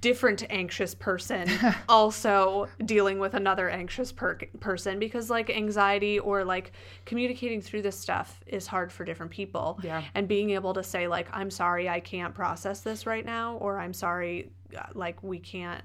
different 0.00 0.44
anxious 0.50 0.94
person 0.94 1.48
also 1.88 2.68
dealing 2.84 3.18
with 3.20 3.34
another 3.34 3.68
anxious 3.68 4.10
per- 4.10 4.38
person 4.58 4.98
because 4.98 5.30
like 5.30 5.50
anxiety 5.50 6.18
or 6.18 6.44
like 6.44 6.72
communicating 7.04 7.60
through 7.60 7.82
this 7.82 7.98
stuff 7.98 8.40
is 8.46 8.66
hard 8.66 8.92
for 8.92 9.04
different 9.04 9.30
people. 9.30 9.78
Yeah. 9.82 10.02
and 10.14 10.26
being 10.26 10.50
able 10.50 10.74
to 10.74 10.82
say 10.82 11.06
like 11.06 11.28
i'm 11.32 11.50
sorry 11.50 11.88
i 11.88 12.00
can't 12.00 12.34
process 12.34 12.80
this 12.80 13.06
right 13.06 13.24
now 13.24 13.56
or 13.56 13.78
i'm 13.78 13.94
sorry 13.94 14.50
uh, 14.76 14.82
like 14.94 15.22
we 15.22 15.38
can't 15.38 15.84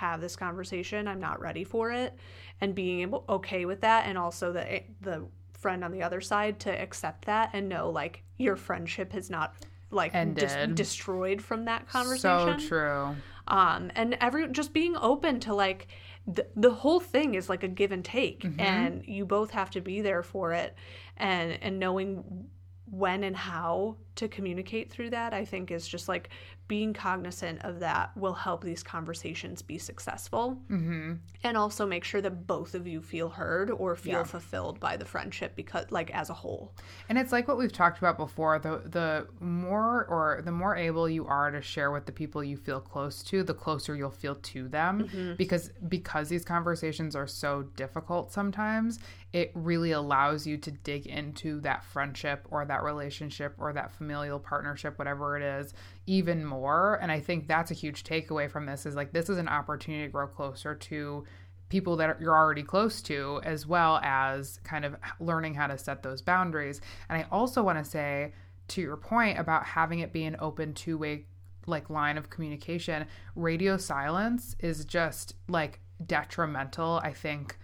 have 0.00 0.20
this 0.20 0.34
conversation. 0.34 1.06
I'm 1.06 1.20
not 1.20 1.40
ready 1.40 1.62
for 1.62 1.92
it. 1.92 2.16
And 2.60 2.74
being 2.74 3.00
able 3.00 3.24
okay 3.28 3.64
with 3.66 3.82
that 3.82 4.06
and 4.06 4.18
also 4.18 4.52
the 4.52 4.82
the 5.02 5.26
friend 5.52 5.84
on 5.84 5.92
the 5.92 6.02
other 6.02 6.22
side 6.22 6.58
to 6.58 6.70
accept 6.70 7.26
that 7.26 7.50
and 7.52 7.68
know 7.68 7.90
like 7.90 8.22
your 8.38 8.56
friendship 8.56 9.12
has 9.12 9.28
not 9.28 9.54
like 9.90 10.12
dis- 10.34 10.74
destroyed 10.74 11.42
from 11.42 11.64
that 11.66 11.88
conversation. 11.88 12.60
So 12.60 12.68
true. 12.68 13.16
um 13.48 13.90
and 13.94 14.16
every 14.20 14.48
just 14.48 14.72
being 14.72 14.96
open 14.96 15.40
to 15.40 15.54
like 15.54 15.88
the, 16.26 16.46
the 16.54 16.70
whole 16.70 17.00
thing 17.00 17.34
is 17.34 17.48
like 17.48 17.62
a 17.62 17.68
give 17.68 17.92
and 17.92 18.04
take 18.04 18.44
and 18.58 19.04
you 19.06 19.24
both 19.24 19.50
have 19.50 19.70
to 19.70 19.80
be 19.80 20.00
there 20.00 20.22
for 20.22 20.52
it 20.52 20.76
and 21.16 21.58
and 21.62 21.78
knowing 21.78 22.46
when 22.90 23.24
and 23.24 23.36
how 23.36 23.96
to 24.16 24.28
communicate 24.28 24.90
through 24.90 25.10
that 25.10 25.32
i 25.32 25.44
think 25.44 25.70
is 25.70 25.86
just 25.86 26.08
like 26.08 26.30
being 26.68 26.92
cognizant 26.92 27.64
of 27.64 27.80
that 27.80 28.16
will 28.16 28.32
help 28.32 28.62
these 28.62 28.82
conversations 28.82 29.60
be 29.62 29.76
successful 29.78 30.58
hmm 30.68 31.14
and 31.42 31.56
also 31.56 31.86
make 31.86 32.04
sure 32.04 32.20
that 32.20 32.46
both 32.46 32.74
of 32.74 32.86
you 32.86 33.00
feel 33.00 33.28
heard 33.30 33.70
or 33.70 33.96
feel 33.96 34.18
Yeah. 34.18 34.24
fulfilled 34.24 34.78
by 34.78 34.96
the 34.98 35.04
friendship 35.06 35.56
because 35.56 35.86
like 35.90 36.10
as 36.10 36.28
a 36.30 36.34
whole 36.34 36.72
And 37.08 37.16
it's 37.18 37.32
like 37.32 37.48
what 37.48 37.56
we've 37.56 37.72
talked 37.72 37.98
about 37.98 38.16
before. 38.18 38.58
The 38.58 38.82
the 38.84 39.26
more 39.42 40.04
or 40.06 40.42
the 40.44 40.52
more 40.52 40.76
able 40.76 41.08
you 41.08 41.26
are 41.26 41.50
to 41.50 41.62
share 41.62 41.90
with 41.90 42.04
the 42.04 42.12
people 42.12 42.44
you 42.44 42.56
feel 42.58 42.78
close 42.80 43.22
to, 43.24 43.42
the 43.42 43.54
closer 43.54 43.96
you'll 43.96 44.10
feel 44.10 44.34
to 44.34 44.68
them. 44.68 45.34
Because 45.38 45.70
because 45.88 46.28
these 46.28 46.44
conversations 46.44 47.16
are 47.16 47.26
so 47.26 47.62
difficult 47.74 48.32
sometimes, 48.32 48.98
it 49.32 49.50
really 49.54 49.92
allows 49.92 50.46
you 50.46 50.58
to 50.58 50.70
dig 50.70 51.06
into 51.06 51.60
that 51.60 51.84
friendship 51.84 52.46
or 52.50 52.64
that 52.66 52.82
relationship 52.82 53.54
or 53.58 53.72
that 53.72 53.90
familial 54.00 54.38
partnership, 54.38 54.98
whatever 54.98 55.36
it 55.36 55.42
is, 55.42 55.74
even 56.06 56.42
more. 56.42 56.98
And 57.02 57.12
I 57.12 57.20
think 57.20 57.46
that's 57.46 57.70
a 57.70 57.74
huge 57.74 58.02
takeaway 58.02 58.50
from 58.50 58.64
this 58.64 58.86
is 58.86 58.96
like 58.96 59.12
this 59.12 59.28
is 59.28 59.36
an 59.36 59.46
opportunity 59.46 60.04
to 60.04 60.10
grow 60.10 60.26
closer 60.26 60.74
to 60.74 61.24
people 61.68 61.96
that 61.96 62.18
you're 62.18 62.34
already 62.34 62.62
close 62.62 63.02
to, 63.02 63.42
as 63.44 63.66
well 63.66 64.00
as 64.02 64.58
kind 64.64 64.86
of 64.86 64.96
learning 65.20 65.52
how 65.52 65.66
to 65.66 65.76
set 65.76 66.02
those 66.02 66.22
boundaries. 66.22 66.80
And 67.10 67.22
I 67.22 67.26
also 67.30 67.62
want 67.62 67.76
to 67.78 67.84
say, 67.84 68.32
to 68.68 68.80
your 68.80 68.96
point 68.96 69.38
about 69.38 69.66
having 69.66 69.98
it 69.98 70.14
be 70.14 70.24
an 70.24 70.36
open 70.40 70.72
two 70.72 70.96
way 70.96 71.26
like 71.66 71.90
line 71.90 72.16
of 72.16 72.30
communication, 72.30 73.06
radio 73.36 73.76
silence 73.76 74.56
is 74.60 74.86
just 74.86 75.34
like 75.46 75.80
detrimental, 76.06 77.02
I 77.04 77.12
think, 77.12 77.58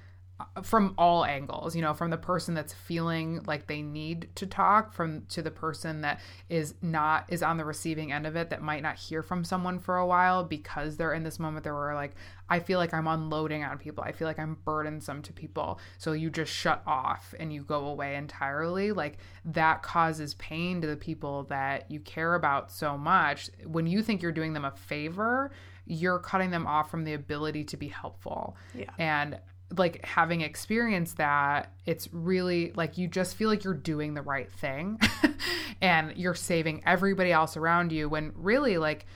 from 0.63 0.95
all 0.99 1.25
angles 1.25 1.75
you 1.75 1.81
know 1.81 1.95
from 1.95 2.11
the 2.11 2.17
person 2.17 2.55
that's 2.55 2.73
feeling 2.73 3.43
like 3.47 3.67
they 3.67 3.81
need 3.81 4.29
to 4.35 4.47
talk 4.47 4.93
from 4.93 5.25
to 5.27 5.41
the 5.41 5.51
person 5.51 6.03
that 6.03 6.21
is 6.49 6.75
not 6.83 7.25
is 7.29 7.43
on 7.43 7.57
the 7.57 7.65
receiving 7.65 8.13
end 8.13 8.27
of 8.27 8.37
it 8.37 8.51
that 8.51 8.61
might 8.61 8.83
not 8.83 8.97
hear 8.97 9.23
from 9.23 9.45
someone 9.45 9.79
for 9.79 9.97
a 9.97 10.07
while 10.07 10.45
because 10.45 10.97
they're 10.97 11.15
in 11.15 11.23
this 11.23 11.39
moment 11.39 11.65
that 11.65 11.73
were 11.73 11.95
like 11.95 12.15
i 12.51 12.59
feel 12.59 12.79
like 12.79 12.93
i'm 12.93 13.07
unloading 13.07 13.65
on 13.65 13.79
people. 13.79 14.03
I 14.05 14.13
feel 14.13 14.27
like 14.27 14.39
i'm 14.39 14.57
burdensome 14.65 15.23
to 15.23 15.33
people. 15.33 15.79
So 15.99 16.13
you 16.13 16.31
just 16.31 16.53
shut 16.53 16.83
off 16.87 17.35
and 17.39 17.53
you 17.53 17.63
go 17.63 17.87
away 17.87 18.17
entirely. 18.17 18.93
Like 18.93 19.19
that 19.45 19.83
causes 19.83 20.35
pain 20.35 20.81
to 20.81 20.87
the 20.87 20.97
people 20.97 21.45
that 21.45 21.91
you 21.91 22.01
care 22.01 22.35
about 22.35 22.71
so 22.71 22.97
much. 22.97 23.51
When 23.65 23.87
you 23.87 24.03
think 24.03 24.23
you're 24.23 24.33
doing 24.33 24.53
them 24.53 24.65
a 24.65 24.73
favor 24.73 25.51
you're 25.89 26.19
cutting 26.19 26.51
them 26.51 26.67
off 26.67 26.91
from 26.91 27.05
the 27.05 27.15
ability 27.15 27.63
to 27.63 27.77
be 27.77 27.87
helpful. 27.87 28.57
Yeah. 28.75 28.91
and 28.99 29.39
like 29.77 30.05
having 30.05 30.43
experienced 30.43 31.17
that 31.17 31.73
it's 31.87 32.09
really 32.13 32.73
like 32.77 32.99
you 32.99 33.09
just 33.09 33.37
feel 33.37 33.49
like 33.49 33.65
you're 33.65 33.75
doing 33.75 34.15
the 34.15 34.23
right 34.23 34.51
thing 34.53 34.99
and 35.81 36.17
you're 36.17 36.35
saving 36.35 36.83
everybody 36.87 37.33
else 37.33 37.57
around 37.57 37.91
you 37.91 38.09
when 38.09 38.33
really 38.37 38.79
like 38.79 39.07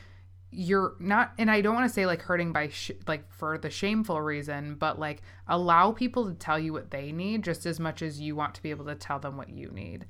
you're 0.50 0.96
not 0.98 1.32
and 1.38 1.48
i 1.48 1.60
don't 1.60 1.76
want 1.76 1.88
to 1.88 1.94
say 1.94 2.04
like 2.04 2.20
hurting 2.22 2.52
by 2.52 2.68
sh- 2.68 2.90
like 3.06 3.30
for 3.32 3.58
the 3.58 3.70
shameful 3.70 4.20
reason 4.20 4.74
but 4.74 4.98
like 4.98 5.22
allow 5.46 5.92
people 5.92 6.26
to 6.26 6.34
tell 6.34 6.58
you 6.58 6.72
what 6.72 6.90
they 6.90 7.12
need 7.12 7.44
just 7.44 7.64
as 7.64 7.78
much 7.78 8.02
as 8.02 8.20
you 8.20 8.34
want 8.34 8.52
to 8.52 8.62
be 8.62 8.70
able 8.70 8.84
to 8.84 8.96
tell 8.96 9.20
them 9.20 9.36
what 9.36 9.48
you 9.48 9.70
need 9.70 10.04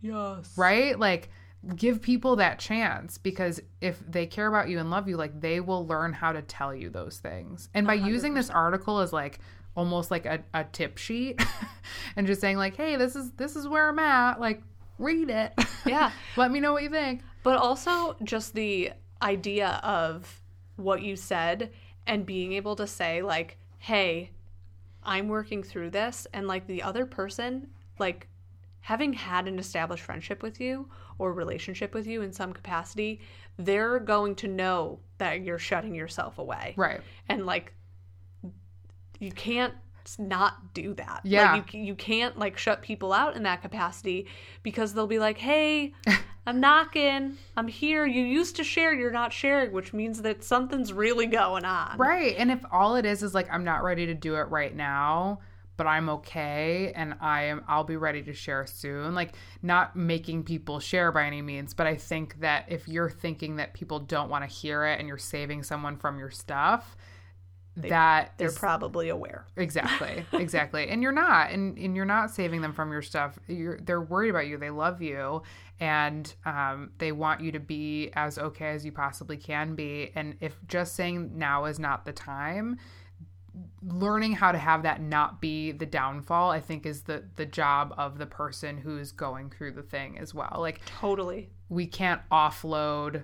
yes 0.00 0.52
right? 0.56 0.98
Like 0.98 1.30
give 1.76 2.02
people 2.02 2.36
that 2.36 2.58
chance 2.58 3.16
because 3.16 3.60
if 3.80 3.98
they 4.06 4.26
care 4.26 4.46
about 4.46 4.68
you 4.68 4.78
and 4.78 4.90
love 4.90 5.08
you, 5.08 5.16
like 5.16 5.40
they 5.40 5.60
will 5.60 5.86
learn 5.86 6.12
how 6.12 6.32
to 6.32 6.42
tell 6.42 6.74
you 6.74 6.90
those 6.90 7.18
things. 7.18 7.68
And 7.72 7.86
by 7.86 7.94
using 7.94 8.34
this 8.34 8.50
article 8.50 8.98
as 8.98 9.12
like 9.12 9.38
almost 9.76 10.10
like 10.10 10.26
a, 10.26 10.42
a 10.54 10.64
tip 10.64 10.98
sheet 10.98 11.40
and 12.16 12.26
just 12.26 12.40
saying 12.40 12.56
like, 12.56 12.76
hey, 12.76 12.96
this 12.96 13.16
is 13.16 13.30
this 13.32 13.56
is 13.56 13.66
where 13.68 13.88
I'm 13.88 13.98
at, 13.98 14.40
like 14.40 14.62
read 14.98 15.30
it. 15.30 15.52
Yeah. 15.86 16.12
Let 16.36 16.50
me 16.50 16.60
know 16.60 16.72
what 16.72 16.82
you 16.82 16.88
think. 16.88 17.22
but 17.42 17.58
also 17.58 18.16
just 18.24 18.54
the 18.54 18.92
idea 19.20 19.78
of 19.84 20.40
what 20.76 21.02
you 21.02 21.14
said 21.16 21.70
and 22.06 22.24
being 22.24 22.52
able 22.54 22.74
to 22.76 22.86
say 22.86 23.22
like 23.22 23.56
hey 23.78 24.30
i'm 25.02 25.28
working 25.28 25.62
through 25.62 25.88
this 25.90 26.26
and 26.32 26.46
like 26.48 26.66
the 26.66 26.82
other 26.82 27.06
person 27.06 27.68
like 27.98 28.26
having 28.80 29.12
had 29.12 29.46
an 29.46 29.58
established 29.58 30.02
friendship 30.02 30.42
with 30.42 30.60
you 30.60 30.88
or 31.18 31.32
relationship 31.32 31.94
with 31.94 32.06
you 32.06 32.22
in 32.22 32.32
some 32.32 32.52
capacity 32.52 33.20
they're 33.58 33.98
going 34.00 34.34
to 34.34 34.48
know 34.48 34.98
that 35.18 35.42
you're 35.42 35.58
shutting 35.58 35.94
yourself 35.94 36.38
away 36.38 36.74
Right. 36.76 37.00
and 37.28 37.46
like 37.46 37.72
you 39.20 39.32
can't 39.32 39.74
not 40.18 40.74
do 40.74 40.92
that 40.94 41.20
Yeah. 41.24 41.54
like 41.54 41.72
you, 41.72 41.80
you 41.82 41.94
can't 41.94 42.38
like 42.38 42.58
shut 42.58 42.82
people 42.82 43.10
out 43.12 43.36
in 43.36 43.44
that 43.44 43.62
capacity 43.62 44.26
because 44.62 44.92
they'll 44.92 45.06
be 45.06 45.18
like 45.18 45.38
hey 45.38 45.94
i'm 46.46 46.60
knocking 46.60 47.38
i'm 47.56 47.68
here 47.68 48.04
you 48.04 48.22
used 48.22 48.56
to 48.56 48.64
share 48.64 48.92
you're 48.92 49.10
not 49.10 49.32
sharing 49.32 49.72
which 49.72 49.94
means 49.94 50.20
that 50.20 50.44
something's 50.44 50.92
really 50.92 51.24
going 51.26 51.64
on 51.64 51.96
Right. 51.96 52.34
And 52.36 52.50
if 52.50 52.60
all 52.70 52.96
it 52.96 53.06
is 53.06 53.22
is 53.22 53.34
like 53.34 53.48
I'm 53.50 53.64
not 53.64 53.82
ready 53.82 54.04
to 54.06 54.14
do 54.14 54.34
it 54.36 54.48
right 54.50 54.76
now, 54.76 55.38
but 55.78 55.86
I'm 55.86 56.08
okay 56.10 56.92
and 56.94 57.14
I 57.20 57.44
am 57.44 57.64
I'll 57.66 57.82
be 57.84 57.96
ready 57.96 58.22
to 58.24 58.34
share 58.34 58.66
soon. 58.66 59.14
Like 59.14 59.34
not 59.62 59.96
making 59.96 60.44
people 60.44 60.80
share 60.80 61.12
by 61.12 61.24
any 61.24 61.40
means, 61.40 61.72
but 61.72 61.86
I 61.86 61.96
think 61.96 62.40
that 62.40 62.66
if 62.68 62.86
you're 62.88 63.08
thinking 63.10 63.56
that 63.56 63.72
people 63.72 64.00
don't 64.00 64.28
want 64.28 64.44
to 64.48 64.54
hear 64.54 64.84
it 64.84 64.98
and 65.00 65.08
you're 65.08 65.16
saving 65.16 65.62
someone 65.62 65.96
from 65.96 66.18
your 66.18 66.30
stuff, 66.30 66.94
that 67.76 68.34
They're 68.38 68.48
is- 68.48 68.58
probably 68.58 69.08
aware. 69.08 69.46
exactly 69.56 70.24
exactly. 70.32 70.88
And 70.88 71.02
you're 71.02 71.12
not 71.12 71.50
and, 71.50 71.76
and 71.76 71.96
you're 71.96 72.04
not 72.04 72.30
saving 72.30 72.60
them 72.60 72.72
from 72.72 72.92
your 72.92 73.02
stuff. 73.02 73.38
You're 73.48 73.78
they're 73.80 74.00
worried 74.00 74.30
about 74.30 74.46
you. 74.46 74.56
They 74.58 74.70
love 74.70 75.02
you 75.02 75.42
and 75.80 76.32
um, 76.46 76.92
they 76.98 77.10
want 77.12 77.40
you 77.40 77.50
to 77.52 77.58
be 77.60 78.10
as 78.14 78.38
okay 78.38 78.68
as 78.68 78.84
you 78.84 78.92
possibly 78.92 79.36
can 79.36 79.74
be. 79.74 80.12
And 80.14 80.36
if 80.40 80.56
just 80.68 80.94
saying 80.94 81.36
now 81.36 81.64
is 81.64 81.78
not 81.78 82.04
the 82.04 82.12
time 82.12 82.78
learning 83.82 84.32
how 84.32 84.50
to 84.50 84.58
have 84.58 84.82
that 84.82 85.00
not 85.00 85.40
be 85.40 85.70
the 85.70 85.86
downfall 85.86 86.50
i 86.50 86.58
think 86.58 86.84
is 86.84 87.02
the 87.02 87.22
the 87.36 87.46
job 87.46 87.94
of 87.96 88.18
the 88.18 88.26
person 88.26 88.76
who's 88.78 89.12
going 89.12 89.48
through 89.48 89.70
the 89.70 89.82
thing 89.82 90.18
as 90.18 90.34
well. 90.34 90.56
Like 90.58 90.84
Totally. 90.86 91.50
we 91.68 91.86
can't 91.86 92.20
offload 92.32 93.22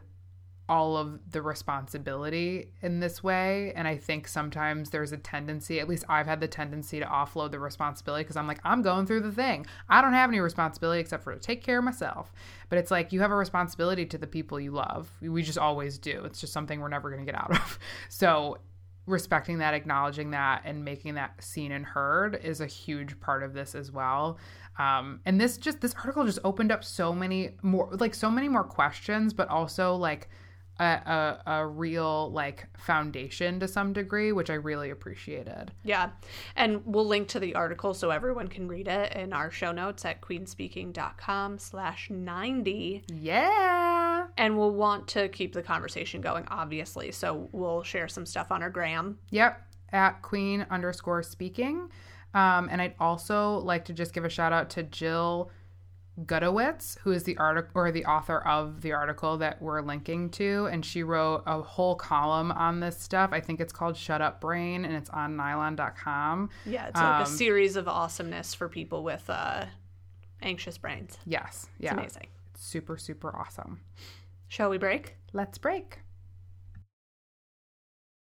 all 0.71 0.97
of 0.97 1.19
the 1.33 1.43
responsibility 1.43 2.71
in 2.81 3.01
this 3.01 3.23
way. 3.23 3.73
And 3.75 3.87
i 3.87 3.97
think 3.97 4.29
sometimes 4.29 4.91
there's 4.91 5.13
a 5.13 5.17
tendency 5.17 5.81
at 5.81 5.89
least 5.89 6.05
i've 6.09 6.27
had 6.27 6.41
the 6.41 6.49
tendency 6.49 7.01
to 7.01 7.07
offload 7.07 7.51
the 7.51 7.59
responsibility 7.59 8.23
because 8.23 8.37
i'm 8.37 8.47
like 8.47 8.61
i'm 8.65 8.81
going 8.81 9.07
through 9.07 9.21
the 9.21 9.33
thing. 9.33 9.67
I 9.89 10.01
don't 10.01 10.13
have 10.13 10.31
any 10.31 10.41
responsibility 10.41 11.01
except 11.01 11.25
for 11.25 11.35
to 11.35 11.41
take 11.41 11.63
care 11.63 11.79
of 11.79 11.85
myself. 11.85 12.33
But 12.69 12.79
it's 12.79 12.91
like 12.91 13.13
you 13.13 13.21
have 13.21 13.31
a 13.31 13.37
responsibility 13.37 14.07
to 14.07 14.19
the 14.19 14.27
people 14.27 14.61
you 14.61 14.71
love. 14.71 15.11
We 15.21 15.43
just 15.43 15.59
always 15.59 15.99
do. 15.99 16.23
It's 16.25 16.41
just 16.41 16.53
something 16.53 16.81
we're 16.81 16.89
never 16.89 17.11
going 17.11 17.25
to 17.25 17.31
get 17.31 17.41
out 17.41 17.51
of. 17.51 17.79
So 18.09 18.59
respecting 19.07 19.59
that 19.59 19.75
acknowledging 19.75 20.31
that 20.31 20.63
and 20.65 20.85
making 20.85 21.15
that 21.15 21.43
seen 21.43 21.73
and 21.73 21.85
heard 21.85 22.39
is 22.45 22.61
a 22.61 22.67
huge 22.67 23.19
part 23.21 23.43
of 23.43 23.53
this 23.53 23.75
as 23.75 23.91
well. 23.91 24.39
Um, 24.79 25.21
and 25.27 25.41
this 25.41 25.59
just 25.59 25.81
this 25.81 25.95
article 25.95 26.25
just 26.25 26.39
opened 26.45 26.71
up 26.71 26.85
so 26.85 27.13
many 27.13 27.51
more 27.63 27.89
like 27.93 28.15
so 28.15 28.31
many 28.31 28.49
more 28.49 28.65
questions 28.65 29.35
but 29.35 29.49
also 29.49 29.95
like 29.97 30.29
a, 30.81 31.39
a, 31.47 31.53
a 31.59 31.67
real 31.67 32.31
like 32.33 32.67
foundation 32.79 33.61
to 33.61 33.69
some 33.69 33.93
degree 33.93 34.33
which 34.33 34.51
i 34.51 34.55
really 34.55 34.91
appreciated 34.91 35.71
Yeah. 35.85 36.11
And 36.57 36.85
we'll 36.87 37.07
link 37.07 37.29
to 37.29 37.41
the 37.41 37.55
article 37.55 37.95
so 37.95 38.11
everyone 38.11 38.49
can 38.49 38.67
read 38.69 38.89
it 38.89 39.13
in 39.15 39.33
our 39.33 39.51
show 39.51 39.73
notes 39.73 40.05
at 40.05 40.21
queenspeaking.com 40.21 41.59
slash 41.59 42.11
90. 42.11 43.05
yeah 43.13 44.27
And 44.37 44.59
we'll 44.59 44.73
want 44.75 45.09
to 45.09 45.29
keep 45.29 45.53
the 45.53 45.63
conversation 45.63 46.21
going, 46.21 46.45
obviously. 46.49 47.13
So 47.13 47.49
we'll 47.53 47.83
share 47.83 48.09
some 48.09 48.27
stuff 48.27 48.51
on 48.53 48.63
our 48.63 48.71
gram. 48.71 49.19
Yep, 49.31 49.61
at 49.93 50.23
queen 50.23 50.67
underscore 50.71 51.23
speaking. 51.23 51.91
Um, 52.35 52.69
and 52.71 52.81
I'd 52.81 52.95
also 53.01 53.59
like 53.59 53.87
to 53.87 53.93
just 53.93 54.13
give 54.13 54.25
a 54.25 54.29
shout 54.29 54.53
out 54.53 54.71
to 54.71 54.83
Jill 54.85 55.51
Gutowitz, 56.27 56.99
who 56.99 57.13
is 57.13 57.25
the 57.25 57.37
article 57.39 57.73
or 57.75 57.91
the 57.93 58.05
author 58.05 58.39
of 58.39 58.83
the 58.83 58.93
article 58.93 59.39
that 59.39 59.61
we're 59.63 59.81
linking 59.81 60.31
to, 60.31 60.69
and 60.71 60.85
she 60.85 61.03
wrote 61.03 61.43
a 61.47 61.61
whole 61.63 61.95
column 61.95 62.53
on 62.53 62.81
this 62.81 62.99
stuff. 62.99 63.31
I 63.33 63.41
think 63.41 63.61
it's 63.61 63.73
called 63.73 63.97
"Shut 63.97 64.21
Up 64.21 64.41
Brain," 64.41 64.85
and 64.85 64.95
it's 64.95 65.11
on 65.11 65.37
Nylon.com. 65.37 66.51
Yeah, 66.67 66.87
it's 66.89 66.97
like 66.97 67.21
a 67.21 67.25
Um, 67.25 67.27
series 67.27 67.77
of 67.77 67.89
awesomeness 67.89 68.55
for 68.55 68.69
people 68.69 69.03
with 69.03 69.29
uh, 69.31 69.67
anxious 70.43 70.79
brains. 70.79 71.19
Yes, 71.27 71.69
It's 71.79 71.85
yeah, 71.85 71.93
amazing. 71.95 72.27
It's 72.53 72.65
super 72.65 72.97
super 72.97 73.35
awesome. 73.37 73.81
Shall 74.49 74.71
we 74.71 74.79
break? 74.79 75.17
Let's 75.33 75.59
break. 75.59 76.01